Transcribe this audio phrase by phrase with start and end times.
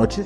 [0.00, 0.24] Notícia.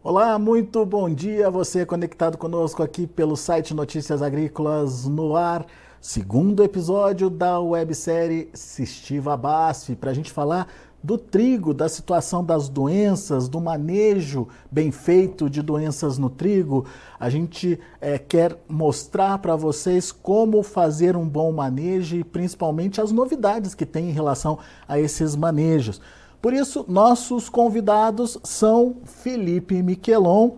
[0.00, 1.50] Olá, muito bom dia.
[1.50, 5.66] Você conectado conosco aqui pelo site Notícias Agrícolas no Ar,
[6.00, 10.68] segundo episódio da websérie Sistiva Basf, para a gente falar
[11.02, 16.86] do trigo, da situação das doenças, do manejo bem feito de doenças no trigo.
[17.18, 23.12] A gente é, quer mostrar para vocês como fazer um bom manejo e principalmente as
[23.12, 26.00] novidades que tem em relação a esses manejos.
[26.40, 30.52] Por isso, nossos convidados são Felipe Miquelon,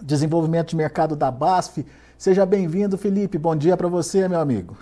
[0.00, 1.84] desenvolvimento de mercado da BASF.
[2.16, 3.38] Seja bem-vindo, Felipe.
[3.38, 4.76] Bom dia para você, meu amigo.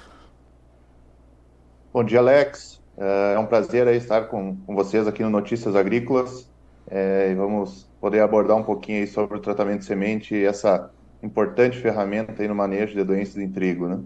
[1.93, 2.76] Bom dia, Alex.
[2.97, 6.49] É, é um prazer estar com, com vocês aqui no Notícias Agrícolas
[6.89, 10.91] é, e vamos poder abordar um pouquinho sobre o tratamento de semente e essa
[11.23, 13.99] importante ferramenta aí no manejo de doenças em trigo, né?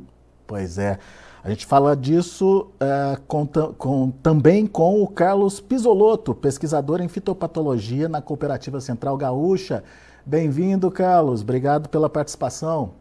[0.46, 0.98] Pois é.
[1.42, 8.08] A gente fala disso é, com, com, também com o Carlos Pisolotto, pesquisador em fitopatologia
[8.08, 9.82] na Cooperativa Central Gaúcha.
[10.24, 11.40] Bem-vindo, Carlos.
[11.40, 12.92] Obrigado pela participação.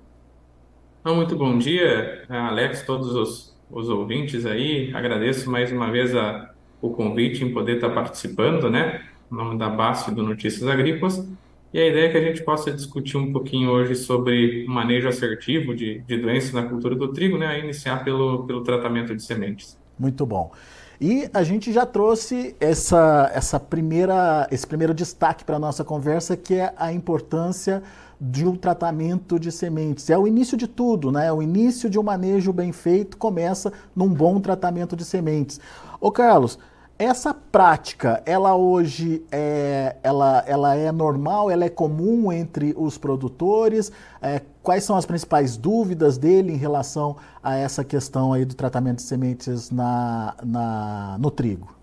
[1.06, 4.92] Muito bom dia, Alex, todos os os ouvintes aí.
[4.94, 6.50] Agradeço mais uma vez a,
[6.81, 9.02] o convite em poder estar participando, né?
[9.31, 11.25] Em nome da BASF do Notícias Agrícolas.
[11.72, 15.08] E a ideia é que a gente possa discutir um pouquinho hoje sobre o manejo
[15.08, 17.45] assertivo de, de doenças na cultura do trigo, né?
[17.45, 19.78] A iniciar pelo, pelo tratamento de sementes.
[19.97, 20.52] Muito bom.
[21.00, 26.36] E a gente já trouxe essa, essa primeira, esse primeiro destaque para a nossa conversa,
[26.36, 27.84] que é a importância
[28.20, 30.09] de um tratamento de sementes.
[30.09, 31.31] É o início de tudo, né?
[31.31, 35.59] O início de um manejo bem feito começa num bom tratamento de sementes.
[36.02, 36.59] Ô Carlos,
[36.97, 43.90] essa prática, ela hoje é, ela, ela é normal, ela é comum entre os produtores?
[44.22, 48.97] É, quais são as principais dúvidas dele em relação a essa questão aí do tratamento
[48.97, 51.73] de sementes na, na, no trigo?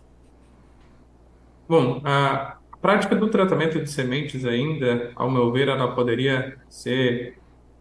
[1.67, 7.37] Bom, a, prática do tratamento de sementes ainda, ao meu ver, ela poderia ser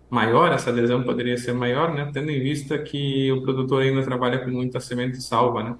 [0.09, 4.39] maior, essa adesão poderia ser maior, né, tendo em vista que o produtor ainda trabalha
[4.39, 5.75] com muita semente salva, né?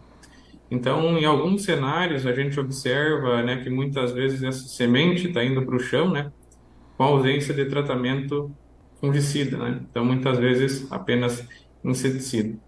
[0.70, 5.66] Então, em alguns cenários, a gente observa né, que muitas vezes essa semente está indo
[5.66, 6.32] para o chão, né,
[6.96, 8.52] com ausência de tratamento
[9.02, 9.82] fungicida, né?
[9.90, 11.48] Então, muitas vezes apenas
[11.84, 12.60] inseticida.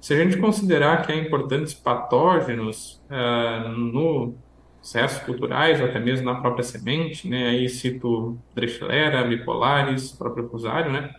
[0.00, 4.34] Se a gente considerar que há importantes patógenos uh, no
[4.86, 7.48] processos culturais, até mesmo na própria semente, né?
[7.48, 11.10] Aí cito Drechilera, Bipolaris, próprio Fusário, né?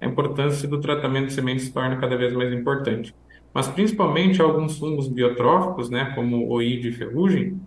[0.00, 3.14] A importância do tratamento de sementes se torna cada vez mais importante.
[3.54, 7.60] Mas principalmente alguns fungos biotróficos, né, como oide e ferrugem,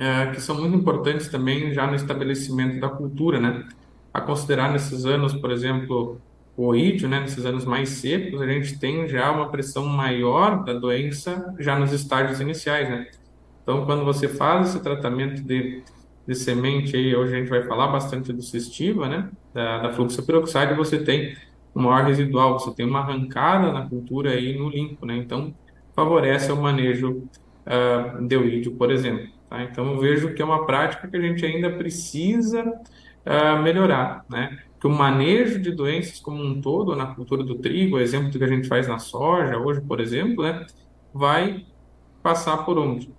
[0.00, 3.64] é, que são muito importantes também já no estabelecimento da cultura, né?
[4.12, 6.20] A considerar nesses anos, por exemplo,
[6.56, 10.72] o oídio, né, nesses anos mais secos, a gente tem já uma pressão maior da
[10.72, 13.06] doença já nos estágios iniciais, né?
[13.66, 15.82] Então, quando você faz esse tratamento de,
[16.24, 20.74] de semente, aí, hoje a gente vai falar bastante do cistiva, né, da, da fluxoperoxide,
[20.74, 21.36] você tem
[21.74, 25.52] um maior residual, você tem uma arrancada na cultura aí no limpo, né, então
[25.96, 27.24] favorece o manejo
[27.66, 29.26] uh, de oídio, por exemplo.
[29.50, 29.64] Tá?
[29.64, 34.60] Então, eu vejo que é uma prática que a gente ainda precisa uh, melhorar, né,
[34.80, 38.46] que o manejo de doenças como um todo na cultura do trigo, exemplo que a
[38.46, 40.64] gente faz na soja hoje, por exemplo, né,
[41.12, 41.66] vai
[42.22, 43.15] passar por onde?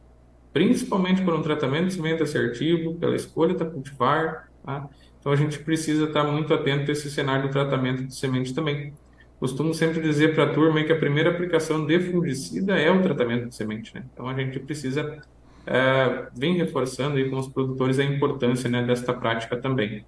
[0.57, 4.50] Principalmente por um tratamento de semente assertivo, pela escolha da cultivar.
[4.66, 4.90] Tá?
[5.19, 8.91] Então a gente precisa estar muito atento a esse cenário do tratamento de semente também.
[9.40, 13.50] Costumo sempre dizer para a turma que a primeira aplicação de fungicida é o tratamento
[13.50, 13.94] de semente.
[13.94, 14.03] Né?
[14.12, 15.22] Então a gente precisa
[15.68, 20.03] é, vir reforçando aí com os produtores a importância né, desta prática também.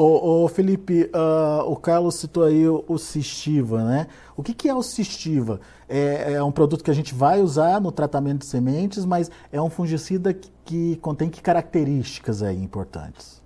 [0.00, 4.06] Ô, ô Felipe, uh, o Carlos citou aí o, o Cistiva, né?
[4.36, 5.58] O que, que é o Cistiva?
[5.88, 9.60] É, é, um produto que a gente vai usar no tratamento de sementes, mas é
[9.60, 13.42] um fungicida que, que contém que características aí importantes?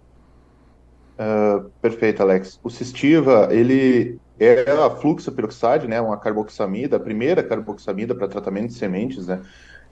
[1.18, 2.60] Uh, perfeito, Alex.
[2.62, 6.02] O Cistiva, ele é a fluxoperoxide, né?
[6.02, 9.40] Uma carboxamida, a primeira carboxamida para tratamento de sementes, né?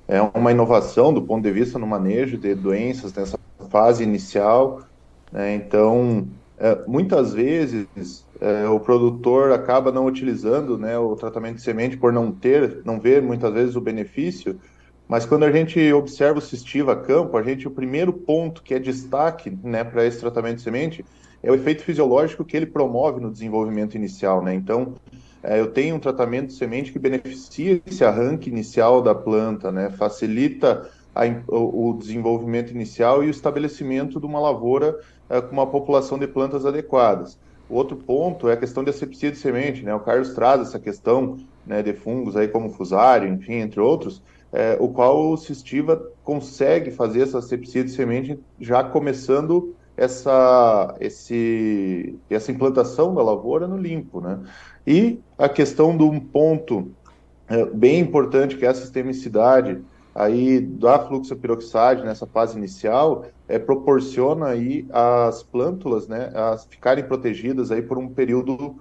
[0.07, 3.39] É uma inovação do ponto de vista no manejo de doenças nessa
[3.71, 4.83] fase inicial,
[5.33, 5.55] né?
[5.55, 6.29] Então,
[6.61, 12.13] é, muitas vezes é, o produtor acaba não utilizando né, o tratamento de semente por
[12.13, 14.61] não ter, não ver muitas vezes o benefício,
[15.09, 18.75] mas quando a gente observa o cistiva a campo, a gente o primeiro ponto que
[18.75, 21.05] é destaque né, para esse tratamento de semente
[21.43, 24.55] é o efeito fisiológico que ele promove no desenvolvimento inicial, né?
[24.55, 24.95] Então,
[25.43, 29.89] é, eu tenho um tratamento de semente que beneficia esse arranque inicial da planta, né?
[29.89, 34.99] Facilita a, o desenvolvimento inicial e o estabelecimento de uma lavoura
[35.31, 37.39] é, com uma população de plantas adequadas.
[37.69, 39.95] Outro ponto é a questão de asepsia de semente, né?
[39.95, 44.21] O Carlos traz essa questão né, de fungos aí como fusário, enfim, entre outros,
[44.53, 52.19] é, o qual o Cistiva consegue fazer essa sepsia de semente já começando essa, esse,
[52.29, 54.41] essa implantação da lavoura no limpo, né?
[54.85, 56.91] E a questão de um ponto
[57.47, 59.81] é, bem importante que é a sistemicidade
[60.15, 67.71] aí da fluxopiroxide nessa fase inicial é, proporciona aí as plântulas, né, a ficarem protegidas
[67.71, 68.77] aí por um período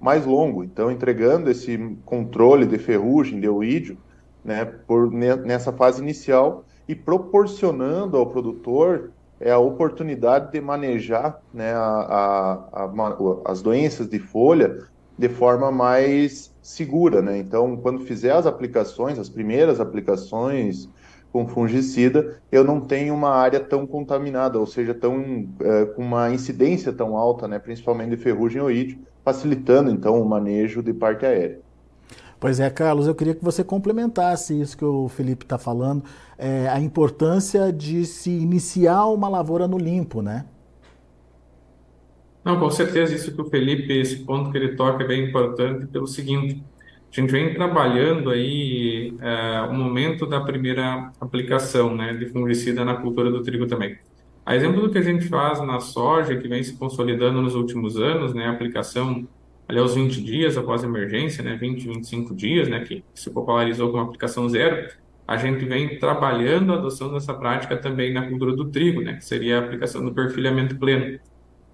[0.00, 0.62] mais longo.
[0.62, 3.96] Então, entregando esse controle de ferrugem, de oídio,
[4.44, 9.10] né, por, nessa fase inicial e proporcionando ao produtor
[9.40, 14.86] é, a oportunidade de manejar né, a, a, a, as doenças de folha
[15.18, 17.22] de forma mais segura.
[17.22, 17.38] Né?
[17.38, 20.88] Então, quando fizer as aplicações, as primeiras aplicações
[21.32, 26.30] com fungicida, eu não tenho uma área tão contaminada, ou seja, tão, é, com uma
[26.30, 31.58] incidência tão alta, né, principalmente de ferrugem oídio, facilitando então o manejo de parte aérea.
[32.38, 36.04] Pois é, Carlos, eu queria que você complementasse isso que o Felipe está falando,
[36.38, 40.44] é, a importância de se iniciar uma lavoura no limpo, né?
[42.44, 45.86] Não, com certeza, isso que o Felipe, esse ponto que ele toca é bem importante,
[45.86, 46.62] pelo seguinte,
[47.10, 52.96] a gente vem trabalhando aí é, o momento da primeira aplicação né, de fungicida na
[52.96, 53.98] cultura do trigo também.
[54.44, 57.96] A exemplo do que a gente faz na soja, que vem se consolidando nos últimos
[57.96, 59.26] anos, né, a aplicação
[59.66, 63.90] ali aos 20 dias após a emergência, né, 20, 25 dias, né, que se popularizou
[63.90, 64.86] com a aplicação zero,
[65.26, 69.24] a gente vem trabalhando a adoção dessa prática também na cultura do trigo, né, que
[69.24, 71.18] seria a aplicação do perfilhamento pleno.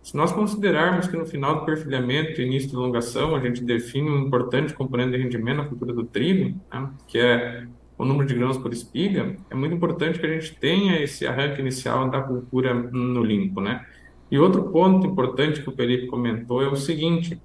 [0.02, 4.08] Se nós considerarmos que no final do perfilhamento e início de elongação a gente define
[4.08, 7.66] um importante componente de rendimento na cultura do trigo, né, que é
[7.98, 11.60] o número de grãos por espiga, é muito importante que a gente tenha esse arranque
[11.60, 13.84] inicial da cultura no limpo, né?
[14.30, 17.38] E outro ponto importante que o Felipe comentou é o seguinte,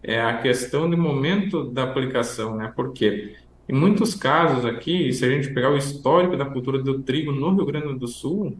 [0.00, 2.72] é a questão do momento da aplicação, né?
[2.76, 3.34] Porque
[3.68, 7.52] em muitos casos aqui, se a gente pegar o histórico da cultura do trigo no
[7.54, 8.56] Rio Grande do Sul,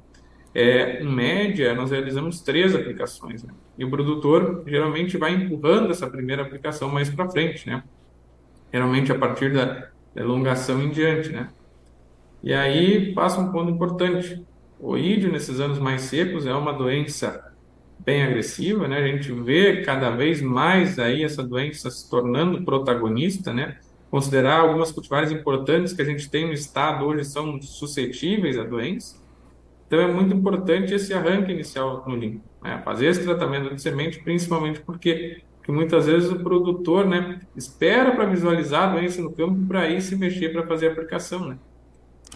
[0.55, 3.53] é, em média, nós realizamos três aplicações, né?
[3.79, 7.85] E o produtor geralmente vai empurrando essa primeira aplicação mais para frente, né?
[8.73, 11.51] Geralmente a partir da elongação em diante, né?
[12.43, 14.45] E aí passa um ponto importante.
[14.79, 17.53] O ídio, nesses anos mais secos, é uma doença
[17.99, 18.99] bem agressiva, né?
[18.99, 23.79] A gente vê cada vez mais aí essa doença se tornando protagonista, né?
[24.11, 29.20] Considerar algumas cultivares importantes que a gente tem no estado hoje são suscetíveis à doença.
[29.91, 32.81] Então é muito importante esse arranque inicial no limpo, né?
[32.85, 38.25] Fazer esse tratamento de semente, principalmente porque que muitas vezes o produtor, né, espera para
[38.25, 41.59] visualizar a doença no campo para aí se mexer para fazer a aplicação, né?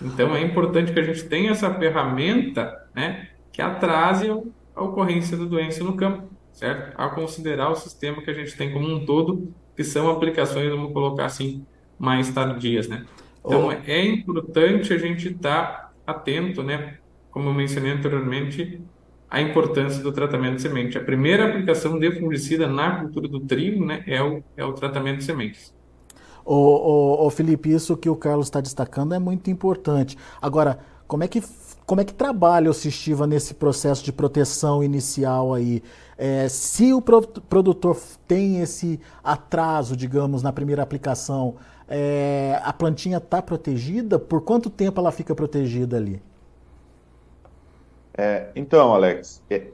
[0.02, 4.28] Então é importante que a gente tenha essa ferramenta, né, que atrase
[4.74, 6.92] a ocorrência da doença no campo, certo?
[7.00, 10.92] A considerar o sistema que a gente tem como um todo, que são aplicações, vamos
[10.92, 11.64] colocar assim,
[11.96, 13.04] mais tardias, né?
[13.46, 13.72] Então, oh.
[13.72, 16.98] é importante a gente estar tá atento, né?
[17.34, 18.80] Como eu mencionei anteriormente,
[19.28, 20.96] a importância do tratamento de semente.
[20.96, 25.18] A primeira aplicação de fungicida na cultura do trigo, né, é o, é o tratamento
[25.18, 25.74] de sementes.
[26.44, 30.16] O, o, o Felipe, isso que o Carlos está destacando é muito importante.
[30.40, 30.78] Agora,
[31.08, 31.42] como é que
[31.84, 35.82] como é que trabalha o Sistiva nesse processo de proteção inicial aí?
[36.16, 37.98] É, se o produtor
[38.28, 41.56] tem esse atraso, digamos, na primeira aplicação,
[41.88, 44.20] é, a plantinha está protegida?
[44.20, 46.22] Por quanto tempo ela fica protegida ali?
[48.16, 49.68] É, então, Alex, é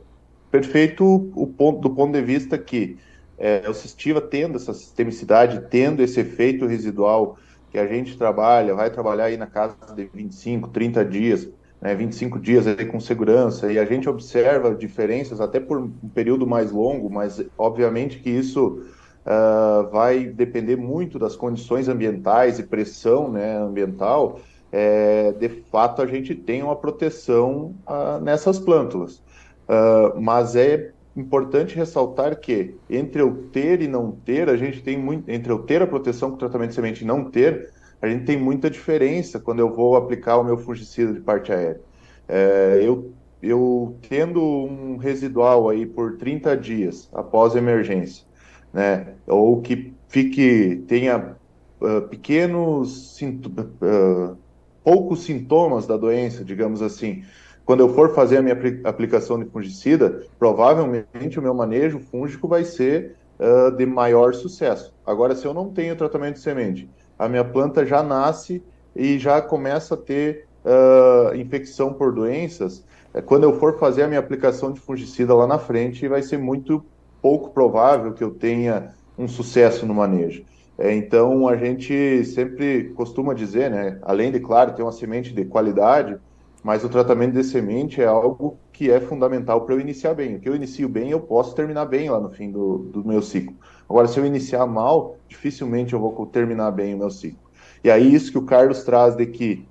[0.50, 1.04] perfeito
[1.34, 2.98] o ponto, do ponto de vista que
[3.38, 7.38] é, o Sistiva tendo essa sistemicidade, tendo esse efeito residual
[7.70, 11.48] que a gente trabalha, vai trabalhar aí na casa de 25, 30 dias,
[11.80, 16.46] né, 25 dias aí com segurança, e a gente observa diferenças até por um período
[16.46, 18.82] mais longo, mas obviamente que isso
[19.24, 24.40] uh, vai depender muito das condições ambientais e pressão né, ambiental,
[24.72, 29.22] é, de fato a gente tem uma proteção uh, nessas plântulas.
[29.68, 34.98] Uh, mas é importante ressaltar que entre eu ter e não ter, a gente tem
[34.98, 38.24] muito, entre eu ter a proteção com tratamento de semente e não ter, a gente
[38.24, 41.80] tem muita diferença quando eu vou aplicar o meu fungicida de parte aérea.
[42.28, 43.12] É, eu,
[43.42, 48.24] eu tendo um residual aí por 30 dias após emergência,
[48.72, 51.36] né, ou que fique, tenha
[51.80, 54.36] uh, pequenos, uh,
[54.82, 57.22] poucos sintomas da doença, digamos assim,
[57.64, 62.64] quando eu for fazer a minha aplicação de fungicida, provavelmente o meu manejo fúngico vai
[62.64, 64.92] ser uh, de maior sucesso.
[65.06, 68.62] Agora, se eu não tenho tratamento de semente, a minha planta já nasce
[68.96, 74.08] e já começa a ter uh, infecção por doenças, é, quando eu for fazer a
[74.08, 76.84] minha aplicação de fungicida lá na frente, vai ser muito
[77.20, 80.44] pouco provável que eu tenha um sucesso no manejo.
[80.80, 85.44] É, então, a gente sempre costuma dizer, né, além de, claro, ter uma semente de
[85.44, 86.16] qualidade,
[86.64, 90.36] mas o tratamento de semente é algo que é fundamental para eu iniciar bem.
[90.36, 93.20] O que eu inicio bem, eu posso terminar bem lá no fim do, do meu
[93.20, 93.54] ciclo.
[93.86, 97.50] Agora, se eu iniciar mal, dificilmente eu vou terminar bem o meu ciclo.
[97.84, 99.68] E aí, isso que o Carlos traz de que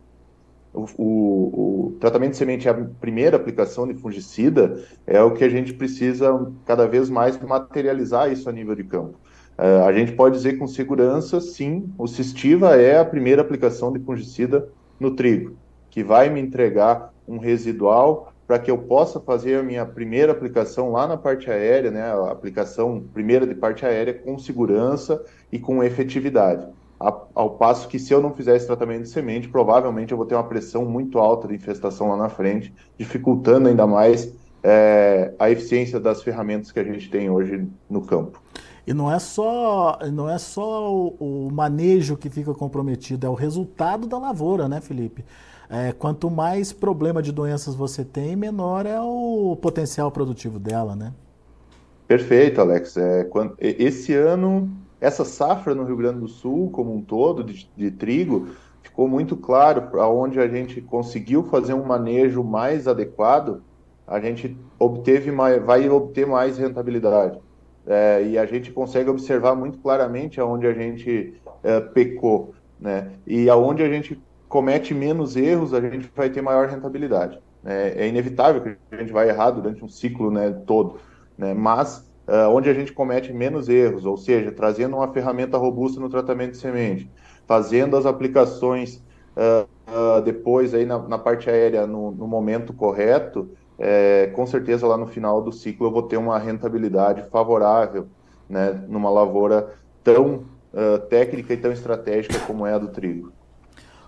[0.72, 5.44] o, o, o, tratamento de semente é a primeira aplicação de fungicida, é o que
[5.44, 9.18] a gente precisa cada vez mais materializar isso a nível de campo.
[9.60, 14.00] Uh, a gente pode dizer com segurança, sim, o Cistiva é a primeira aplicação de
[14.00, 15.58] fungicida no trigo
[15.90, 20.92] que vai me entregar um residual para que eu possa fazer a minha primeira aplicação
[20.92, 25.84] lá na parte aérea, né, a aplicação primeira de parte aérea com segurança e com
[25.84, 26.66] efetividade.
[27.00, 30.36] Ao passo que se eu não fizer esse tratamento de semente, provavelmente eu vou ter
[30.36, 35.98] uma pressão muito alta de infestação lá na frente, dificultando ainda mais é, a eficiência
[35.98, 38.42] das ferramentas que a gente tem hoje no campo.
[38.86, 43.34] E não é só, não é só o, o manejo que fica comprometido, é o
[43.34, 45.24] resultado da lavoura, né, Felipe?
[45.70, 51.14] É, quanto mais problema de doenças você tem, menor é o potencial produtivo dela, né?
[52.08, 52.98] Perfeito, Alex.
[52.98, 54.68] É, quando, esse ano,
[55.00, 58.48] essa safra no Rio Grande do Sul, como um todo, de, de trigo,
[58.82, 63.62] ficou muito claro onde a gente conseguiu fazer um manejo mais adequado,
[64.08, 67.38] a gente obteve mais, vai obter mais rentabilidade.
[67.92, 73.14] É, e a gente consegue observar muito claramente aonde a gente é, pecou, né?
[73.26, 77.40] E aonde a gente comete menos erros, a gente vai ter maior rentabilidade.
[77.66, 80.98] É, é inevitável que a gente vai errar durante um ciclo né, todo,
[81.38, 81.54] né?
[81.54, 86.10] mas uh, onde a gente comete menos erros, ou seja, trazendo uma ferramenta robusta no
[86.10, 87.12] tratamento de semente,
[87.46, 89.04] fazendo as aplicações
[89.36, 93.50] uh, depois aí na, na, parte aérea no, no momento correto,
[93.80, 98.08] é, com certeza lá no final do ciclo eu vou ter uma rentabilidade favorável
[98.50, 100.44] né, numa lavoura tão
[101.10, 103.34] técnica e tão estratégica como é a do trigo.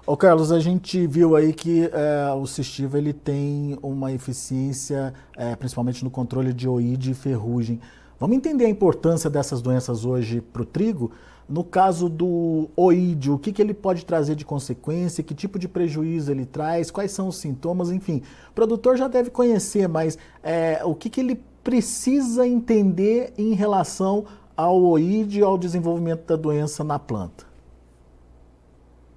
[0.05, 5.55] Ô Carlos, a gente viu aí que é, o Cistiva ele tem uma eficiência, é,
[5.55, 7.79] principalmente no controle de oide e ferrugem.
[8.19, 11.11] Vamos entender a importância dessas doenças hoje para o trigo?
[11.51, 15.67] No caso do oídio, o que, que ele pode trazer de consequência, que tipo de
[15.67, 18.21] prejuízo ele traz, quais são os sintomas, enfim.
[18.49, 24.25] O produtor já deve conhecer, mas é, o que, que ele precisa entender em relação
[24.55, 27.45] ao oídio e ao desenvolvimento da doença na planta?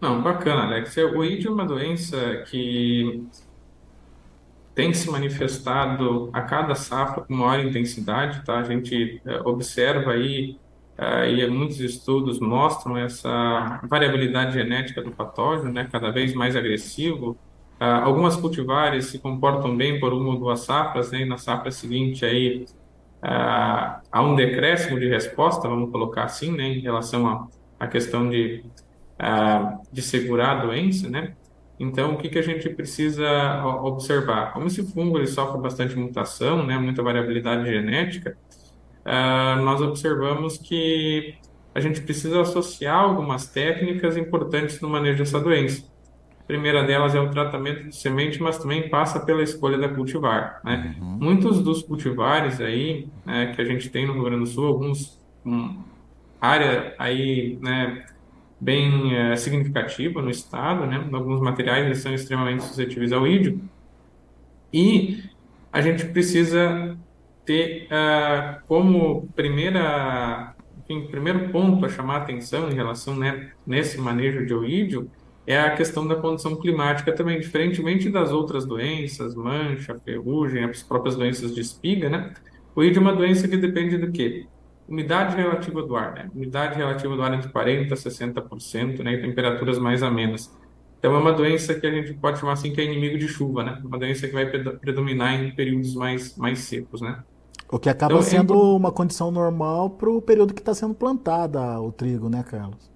[0.00, 0.96] Não, bacana, Alex.
[0.96, 3.26] O ID é uma doença que
[4.74, 8.58] tem se manifestado a cada safra com maior intensidade, tá?
[8.58, 10.58] A gente é, observa aí,
[11.28, 15.88] e muitos estudos mostram essa variabilidade genética do patógeno, né?
[15.90, 17.36] Cada vez mais agressivo.
[17.80, 21.22] É, algumas cultivares se comportam bem por uma ou duas safras, né?
[21.22, 22.64] E na safra seguinte aí
[23.22, 26.64] há um decréscimo de resposta, vamos colocar assim, né?
[26.64, 27.48] Em relação
[27.80, 28.64] à, questão de
[29.92, 31.34] de segurar a doença, né?
[31.78, 34.52] Então, o que, que a gente precisa observar?
[34.52, 38.36] Como esse fungo ele sofre bastante mutação, né, muita variabilidade genética,
[39.06, 41.34] uh, nós observamos que
[41.74, 45.84] a gente precisa associar algumas técnicas importantes no manejo dessa doença.
[46.40, 50.60] A primeira delas é o tratamento de semente, mas também passa pela escolha da cultivar.
[50.62, 50.94] Né?
[51.00, 51.18] Uhum.
[51.20, 55.18] Muitos dos cultivares aí né, que a gente tem no Rio Grande do Sul, alguns
[55.44, 55.82] um,
[56.40, 58.04] área aí né,
[58.60, 61.06] bem é, significativa no estado, né?
[61.12, 63.60] Alguns materiais eles são extremamente suscetíveis ao ídio.
[64.72, 65.24] E
[65.72, 66.96] a gente precisa
[67.44, 73.98] ter uh, como primeira, enfim, primeiro ponto a chamar a atenção em relação né, nesse
[74.00, 75.10] manejo de oídio
[75.46, 81.16] é a questão da condição climática também, diferentemente das outras doenças, mancha, ferrugem, as próprias
[81.16, 82.32] doenças de espiga, né?
[82.74, 84.46] O ídio é uma doença que depende do quê?
[84.88, 86.30] umidade relativa do ar, né?
[86.34, 89.14] Umidade relativa do ar entre 40% e 60%, né?
[89.14, 90.54] E temperaturas mais amenas.
[90.98, 93.62] Então, é uma doença que a gente pode chamar assim que é inimigo de chuva,
[93.62, 93.80] né?
[93.84, 97.22] Uma doença que vai predominar em períodos mais, mais secos, né?
[97.70, 98.56] O que acaba então, sendo é...
[98.56, 102.90] uma condição normal para o período que está sendo plantada o trigo, né, Carlos?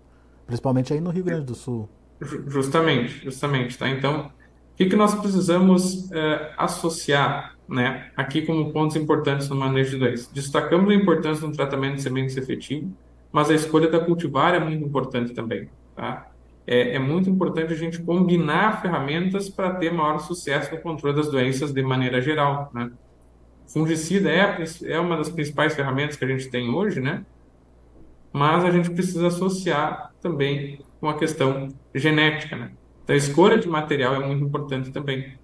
[0.47, 1.89] Principalmente aí no Rio Grande do Sul.
[2.21, 3.89] Justamente, justamente, tá?
[3.89, 9.91] Então, o que, que nós precisamos é, associar né, aqui como pontos importantes no manejo
[9.91, 10.29] de doenças.
[10.29, 12.91] Destacamos a importância do tratamento de sementes efetivo,
[13.31, 15.69] mas a escolha da cultivar é muito importante também.
[15.95, 16.31] Tá?
[16.67, 21.31] É, é muito importante a gente combinar ferramentas para ter maior sucesso no controle das
[21.31, 22.71] doenças de maneira geral.
[22.73, 22.91] Né?
[23.69, 27.25] Fungicida é, é uma das principais ferramentas que a gente tem hoje, né?
[28.33, 32.57] mas a gente precisa associar também com a questão genética.
[32.57, 32.71] Né?
[33.03, 35.35] Então, a escolha de material é muito importante também.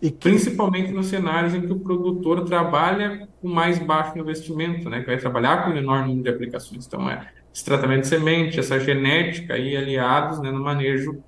[0.00, 0.30] E que...
[0.30, 5.00] Principalmente nos cenários em que o produtor trabalha com mais baixo investimento, né?
[5.00, 6.86] Que vai trabalhar com menor número de aplicações.
[6.86, 11.20] Então, é, esse tratamento de semente, essa genética e aliados né, no manejo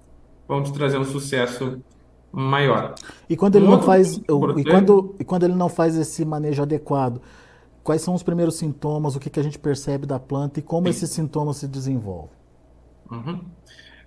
[0.46, 1.82] vão te trazer um sucesso
[2.32, 2.94] maior.
[3.28, 6.62] E quando ele um não faz e quando, e quando ele não faz esse manejo
[6.62, 7.20] adequado,
[7.82, 10.86] quais são os primeiros sintomas, o que, que a gente percebe da planta e como
[10.86, 10.90] Sim.
[10.90, 12.30] esses sintomas se desenvolvem?
[13.10, 13.40] Uhum.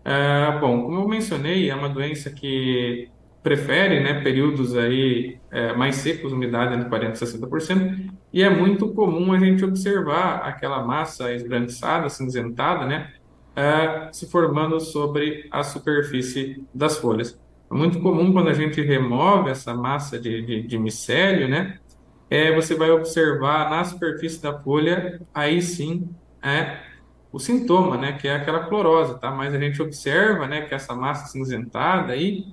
[0.06, 3.10] É, bom, como eu mencionei, é uma doença que
[3.42, 8.94] prefere né, períodos aí é, mais secos, umidade entre 40% e 60%, e é muito
[8.94, 13.12] comum a gente observar aquela massa esbranquiçada, cinzentada, né,
[13.56, 17.38] é, se formando sobre a superfície das folhas.
[17.74, 21.80] É muito comum quando a gente remove essa massa de, de, de micélio, né,
[22.30, 26.08] é, você vai observar na superfície da folha, aí sim,
[26.44, 26.82] é
[27.32, 29.32] o sintoma, né, que é aquela clorose, tá?
[29.32, 32.46] Mas a gente observa, né, que essa massa cinzentada aí,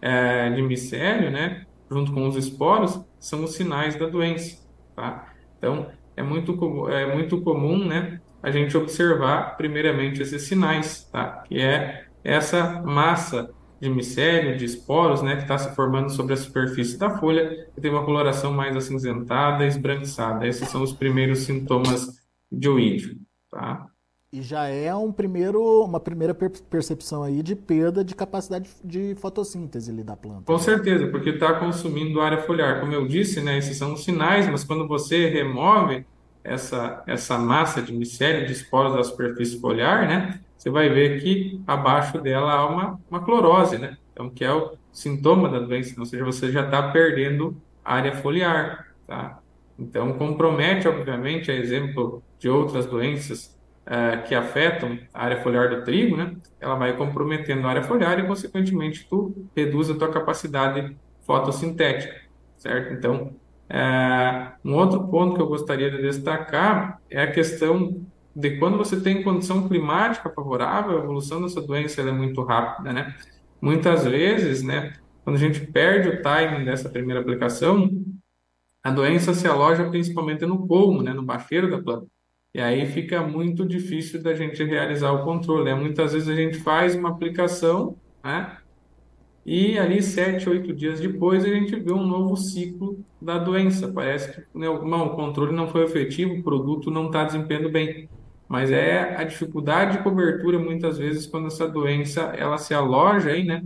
[0.00, 5.32] é, de micélio, né, junto com os esporos, são os sinais da doença, tá?
[5.58, 11.42] Então, é muito, é muito comum, né, a gente observar primeiramente esses sinais, tá?
[11.48, 16.36] Que é essa massa de micélio, de esporos, né, que está se formando sobre a
[16.36, 20.46] superfície da folha, e tem uma coloração mais acinzentada, esbranquiçada.
[20.46, 22.06] Esses são os primeiros sintomas
[22.50, 23.16] de oídio,
[23.50, 23.86] tá?
[24.30, 29.90] E já é um primeiro, uma primeira percepção aí de perda de capacidade de fotossíntese
[29.90, 30.42] ali da planta.
[30.44, 32.78] Com certeza, porque está consumindo área foliar.
[32.80, 36.04] Como eu disse, né, esses são os sinais, mas quando você remove
[36.48, 41.62] essa, essa massa de micélio, de esporos da superfície foliar, né, você vai ver que
[41.66, 43.96] abaixo dela há uma, uma clorose, né?
[44.12, 48.88] Então, que é o sintoma da doença, ou seja, você já está perdendo área foliar,
[49.06, 49.38] tá?
[49.78, 55.84] Então, compromete, obviamente, a exemplo de outras doenças, uh, que afetam a área foliar do
[55.84, 56.34] trigo, né?
[56.60, 62.14] Ela vai comprometendo a área foliar e, consequentemente, tu reduz a tua capacidade fotossintética,
[62.56, 62.92] certo?
[62.92, 63.32] Então,
[63.70, 69.00] uh, um outro ponto que eu gostaria de destacar é a questão de quando você
[69.00, 73.14] tem condição climática favorável, a evolução dessa doença é muito rápida, né?
[73.60, 74.92] Muitas vezes, né,
[75.24, 77.90] quando a gente perde o timing dessa primeira aplicação,
[78.82, 82.06] a doença se aloja principalmente no colmo, né, no bacheiro da planta.
[82.54, 85.64] E aí fica muito difícil da gente realizar o controle.
[85.64, 85.74] Né?
[85.74, 88.56] Muitas vezes a gente faz uma aplicação, né?
[89.50, 93.88] E ali, sete, oito dias depois, a gente vê um novo ciclo da doença.
[93.90, 98.10] Parece que né, não, o controle não foi efetivo, o produto não está desempenhando bem.
[98.46, 103.42] Mas é a dificuldade de cobertura, muitas vezes, quando essa doença ela se aloja aí,
[103.42, 103.64] né?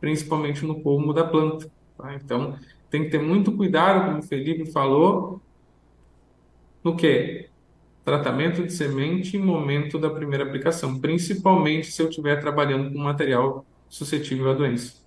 [0.00, 1.68] Principalmente no colmo da planta.
[1.98, 2.14] Tá?
[2.14, 2.56] Então,
[2.88, 5.40] tem que ter muito cuidado, como o Felipe falou,
[6.84, 7.48] no que?
[8.04, 13.66] tratamento de semente em momento da primeira aplicação, principalmente se eu estiver trabalhando com material
[13.88, 15.05] suscetível à doença.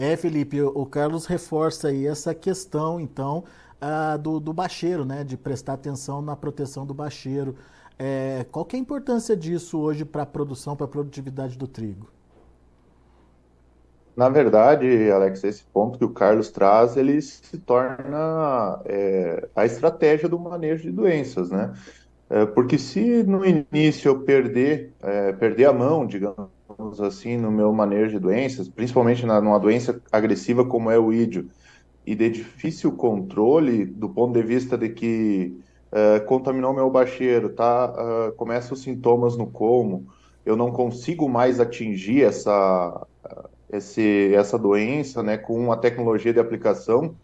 [0.00, 3.42] É, Felipe, o Carlos reforça aí essa questão, então,
[3.82, 7.56] uh, do, do bacheiro, né, de prestar atenção na proteção do bacheiro.
[7.98, 11.66] É, qual que é a importância disso hoje para a produção, para a produtividade do
[11.66, 12.08] trigo?
[14.16, 20.28] Na verdade, Alex, esse ponto que o Carlos traz, ele se torna é, a estratégia
[20.28, 21.74] do manejo de doenças, né?
[22.30, 26.57] É, porque se no início eu perder, é, perder a mão, digamos
[27.00, 31.50] assim, no meu manejo de doenças, principalmente na, numa doença agressiva como é o ídio,
[32.06, 35.60] e de difícil controle do ponto de vista de que
[35.90, 37.92] é, contaminou meu bacheiro, tá?
[37.92, 40.06] Uh, começam os sintomas no colmo,
[40.44, 43.06] eu não consigo mais atingir essa,
[43.72, 47.14] esse, essa doença, né, com uma tecnologia de aplicação,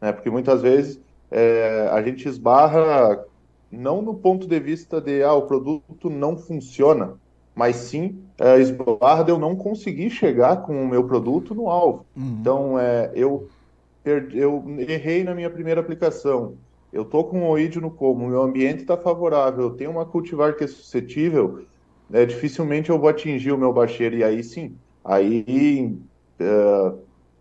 [0.00, 0.12] né?
[0.12, 3.24] Porque muitas vezes é, a gente esbarra
[3.70, 7.14] não no ponto de vista de ah, o produto não funciona,
[7.54, 12.06] mas sim é, esbarra eu não conseguir chegar com o meu produto no alvo.
[12.16, 12.38] Uhum.
[12.40, 13.48] Então, é, eu,
[14.02, 16.54] perdi, eu errei na minha primeira aplicação,
[16.92, 20.04] eu estou com o oídio no como, o meu ambiente está favorável, eu tenho uma
[20.04, 21.64] cultivar que é suscetível,
[22.12, 25.96] é, dificilmente eu vou atingir o meu bacheiro, e aí sim, aí
[26.38, 26.92] é,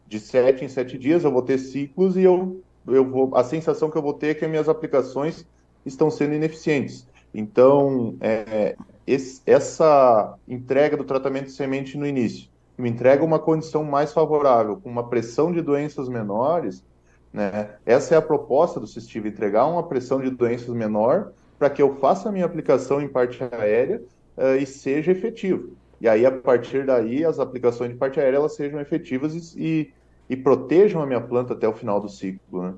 [0.07, 3.89] de sete em sete dias eu vou ter ciclos e eu, eu vou, a sensação
[3.89, 5.45] que eu vou ter é que as minhas aplicações
[5.85, 7.07] estão sendo ineficientes.
[7.33, 13.83] Então, é, esse, essa entrega do tratamento de semente no início me entrega uma condição
[13.83, 16.83] mais favorável, com uma pressão de doenças menores,
[17.31, 17.75] né?
[17.85, 21.95] Essa é a proposta do Sistiva, entregar uma pressão de doenças menor para que eu
[21.97, 24.01] faça a minha aplicação em parte aérea
[24.35, 25.77] uh, e seja efetivo.
[26.01, 29.93] E aí, a partir daí, as aplicações de parte aérea elas sejam efetivas e, e,
[30.29, 32.63] e protejam a minha planta até o final do ciclo.
[32.63, 32.73] Né?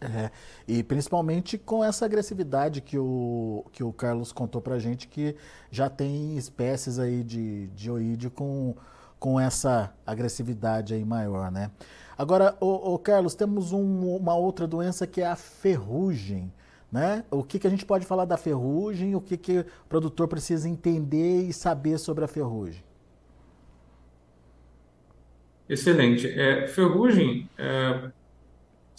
[0.00, 0.30] É,
[0.66, 5.34] e principalmente com essa agressividade que o, que o Carlos contou pra gente, que
[5.72, 8.76] já tem espécies aí de, de oídio com,
[9.18, 11.70] com essa agressividade aí maior, né?
[12.16, 16.52] Agora, o, Carlos, temos um, uma outra doença que é a ferrugem
[16.90, 17.24] Né?
[17.30, 20.68] O que, que a gente pode falar da ferrugem, o que, que o produtor precisa
[20.68, 22.82] entender e saber sobre a ferrugem?
[25.68, 26.26] Excelente.
[26.26, 28.10] É, ferrugem, é,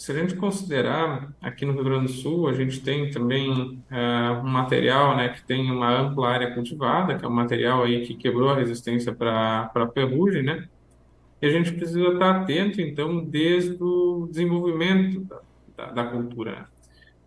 [0.00, 4.30] se a gente considerar, aqui no Rio Grande do Sul, a gente tem também é,
[4.30, 8.14] um material né, que tem uma ampla área cultivada, que é um material aí que
[8.14, 10.66] quebrou a resistência para a ferrugem, né?
[11.42, 15.40] E a gente precisa estar atento, então, desde o desenvolvimento da,
[15.76, 16.52] da, da cultura.
[16.52, 16.64] Né?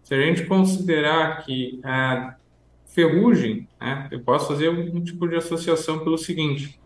[0.02, 2.38] Se a gente considerar que a
[2.88, 6.80] ferrugem, né, eu posso fazer um tipo de associação pelo seguinte: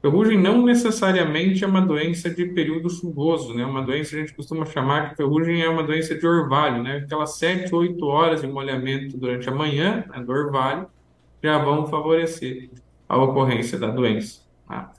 [0.00, 3.64] ferrugem não necessariamente é uma doença de período chuvoso, né?
[3.64, 6.98] Uma doença a gente costuma chamar que ferrugem é uma doença de orvalho, né?
[6.98, 10.86] Aquelas 7, 8 horas de molhamento durante a manhã né, do orvalho
[11.42, 12.70] já vão favorecer
[13.08, 14.42] a ocorrência da doença.
[14.66, 14.92] Tá?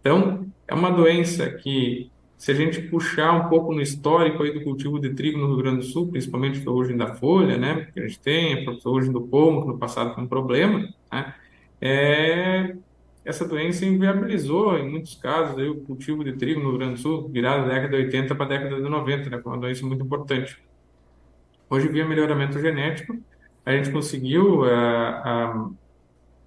[0.00, 4.62] Então, é uma doença que, se a gente puxar um pouco no histórico aí do
[4.62, 8.06] cultivo de trigo no Rio Grande do Sul, principalmente ferrugem da folha, né, que a
[8.06, 11.34] gente tem, a ferrugem do pomo, que no passado foi um problema, né,
[11.80, 12.76] é,
[13.24, 17.00] essa doença inviabilizou, em muitos casos, aí, o cultivo de trigo no Rio Grande do
[17.00, 19.86] Sul, virado da década de 80 para a década de 90, né, foi uma doença
[19.86, 20.58] muito importante.
[21.68, 23.16] Hoje, via melhoramento genético,
[23.64, 25.76] a gente conseguiu uh, uh,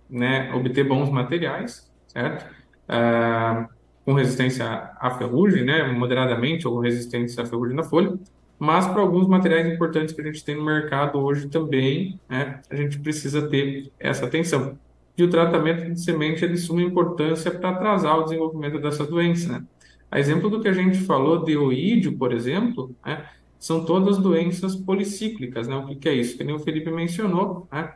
[0.10, 2.46] né, obter bons materiais, certo?
[2.88, 3.68] Ah,
[4.06, 4.66] com resistência
[5.00, 8.18] à ferrugem, né, moderadamente, ou resistência à ferrugem na folha,
[8.60, 12.76] mas para alguns materiais importantes que a gente tem no mercado hoje também, né, a
[12.76, 14.78] gente precisa ter essa atenção.
[15.18, 19.54] E o tratamento de semente é de suma importância para atrasar o desenvolvimento dessa doença.
[19.54, 19.66] Né?
[20.10, 23.26] A exemplo do que a gente falou de oídio, por exemplo, né,
[23.60, 25.68] são todas doenças policíclicas.
[25.68, 25.76] Né?
[25.76, 26.38] O que, que é isso?
[26.38, 27.94] Que nem o Felipe mencionou, né?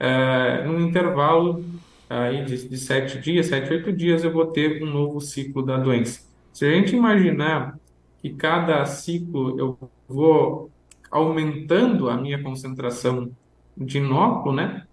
[0.00, 1.64] É, num intervalo
[2.08, 5.76] aí de, de sete dias, sete, oito dias, eu vou ter um novo ciclo da
[5.76, 6.20] doença.
[6.52, 7.76] Se a gente imaginar
[8.20, 9.78] que cada ciclo eu
[10.08, 10.70] vou
[11.10, 13.30] aumentando a minha concentração
[13.76, 14.86] de inóculo, né?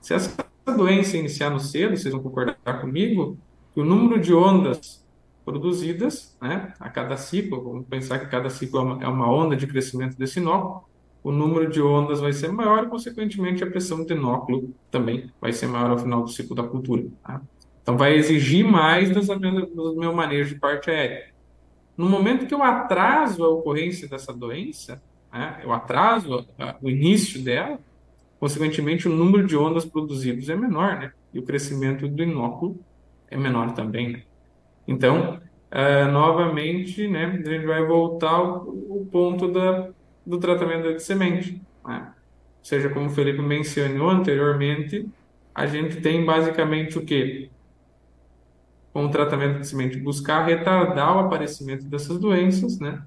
[0.00, 3.38] Se essa doença iniciar no cedo, vocês vão concordar comigo,
[3.74, 5.04] que o número de ondas
[5.44, 9.66] produzidas, né, a cada ciclo, vamos pensar que cada ciclo é uma é onda de
[9.66, 10.84] crescimento desse inóculo,
[11.22, 15.52] o número de ondas vai ser maior e, consequentemente, a pressão do inóculo também vai
[15.52, 17.04] ser maior ao final do ciclo da cultura.
[17.22, 17.40] Tá?
[17.82, 21.32] Então, vai exigir mais do meu manejo de parte aérea.
[21.96, 27.42] No momento que eu atraso a ocorrência dessa doença, né, eu atraso a, o início
[27.42, 27.78] dela,
[28.44, 31.12] consequentemente, o número de ondas produzidas é menor, né?
[31.32, 32.78] E o crescimento do inóculo
[33.30, 34.22] é menor também, né?
[34.86, 35.40] Então,
[35.72, 39.88] uh, novamente, né, a gente vai voltar ao, ao ponto da
[40.26, 41.58] do tratamento de semente.
[41.86, 42.12] Né?
[42.58, 45.08] Ou seja, como o Felipe mencionou anteriormente,
[45.54, 47.48] a gente tem basicamente o quê?
[48.92, 53.02] Com o tratamento de semente, buscar retardar o aparecimento dessas doenças, né?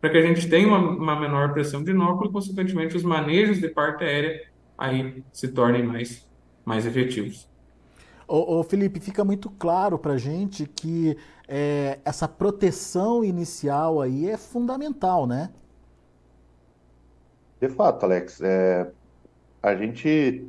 [0.00, 3.68] Para que a gente tenha uma, uma menor pressão de inóculo consequentemente, os manejos de
[3.68, 4.48] parte aérea
[4.78, 6.24] aí se tornem mais,
[6.64, 7.48] mais efetivos.
[8.26, 11.16] Ô, ô Felipe, fica muito claro para a gente que
[11.48, 15.50] é, essa proteção inicial aí é fundamental, né?
[17.60, 18.88] De fato, Alex, é,
[19.62, 20.46] a gente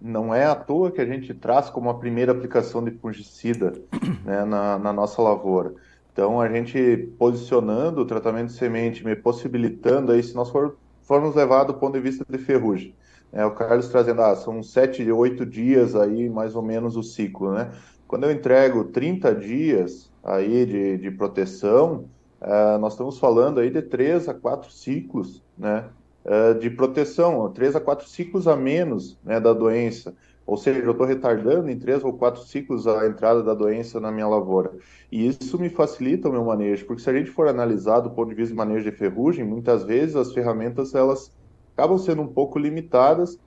[0.00, 3.72] não é à toa que a gente traz como a primeira aplicação de fungicida
[4.24, 5.74] né, na, na, nossa lavoura.
[6.12, 11.34] Então, a gente posicionando o tratamento de semente, me possibilitando aí, se nós for, formos
[11.34, 12.94] levar do ponto de vista de ferrugem.
[13.36, 17.52] É, o Carlos trazendo, ah, são sete, oito dias aí, mais ou menos o ciclo,
[17.52, 17.70] né?
[18.08, 22.08] Quando eu entrego 30 dias aí de, de proteção,
[22.40, 25.84] uh, nós estamos falando aí de três a quatro ciclos, né?
[26.24, 30.14] uh, de proteção, três a quatro ciclos a menos né, da doença.
[30.46, 34.10] Ou seja, eu estou retardando em três ou quatro ciclos a entrada da doença na
[34.10, 34.72] minha lavoura.
[35.12, 38.30] E isso me facilita o meu manejo, porque se a gente for analisar do ponto
[38.30, 41.35] de vista de manejo de ferrugem, muitas vezes as ferramentas elas
[41.76, 43.38] acabam sendo um pouco limitadas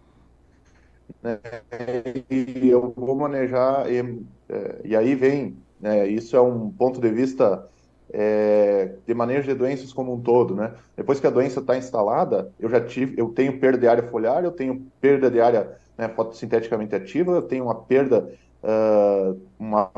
[1.23, 1.39] né,
[2.29, 7.09] e eu vou manejar e, é, e aí vem né, isso é um ponto de
[7.09, 7.67] vista
[8.11, 10.73] é, de manejo de doenças como um todo, né?
[10.97, 14.43] Depois que a doença está instalada, eu já tive, eu tenho perda de área foliar,
[14.43, 18.27] eu tenho perda de área né, fotossinteticamente ativa, eu tenho uma perda,
[18.63, 19.91] uh, uma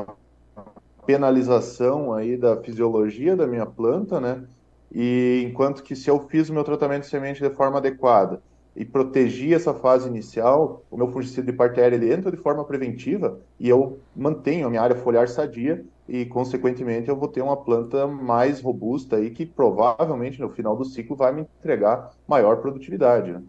[1.06, 4.44] penalização aí da fisiologia da minha planta, né?
[4.94, 8.42] E enquanto que se eu fiz o meu tratamento de semente de forma adequada
[8.76, 12.64] e protegi essa fase inicial, o meu fungicida de parte aérea ele entra de forma
[12.64, 17.56] preventiva e eu mantenho a minha área foliar sadia e, consequentemente, eu vou ter uma
[17.56, 23.32] planta mais robusta e que provavelmente no final do ciclo vai me entregar maior produtividade.
[23.32, 23.42] Né?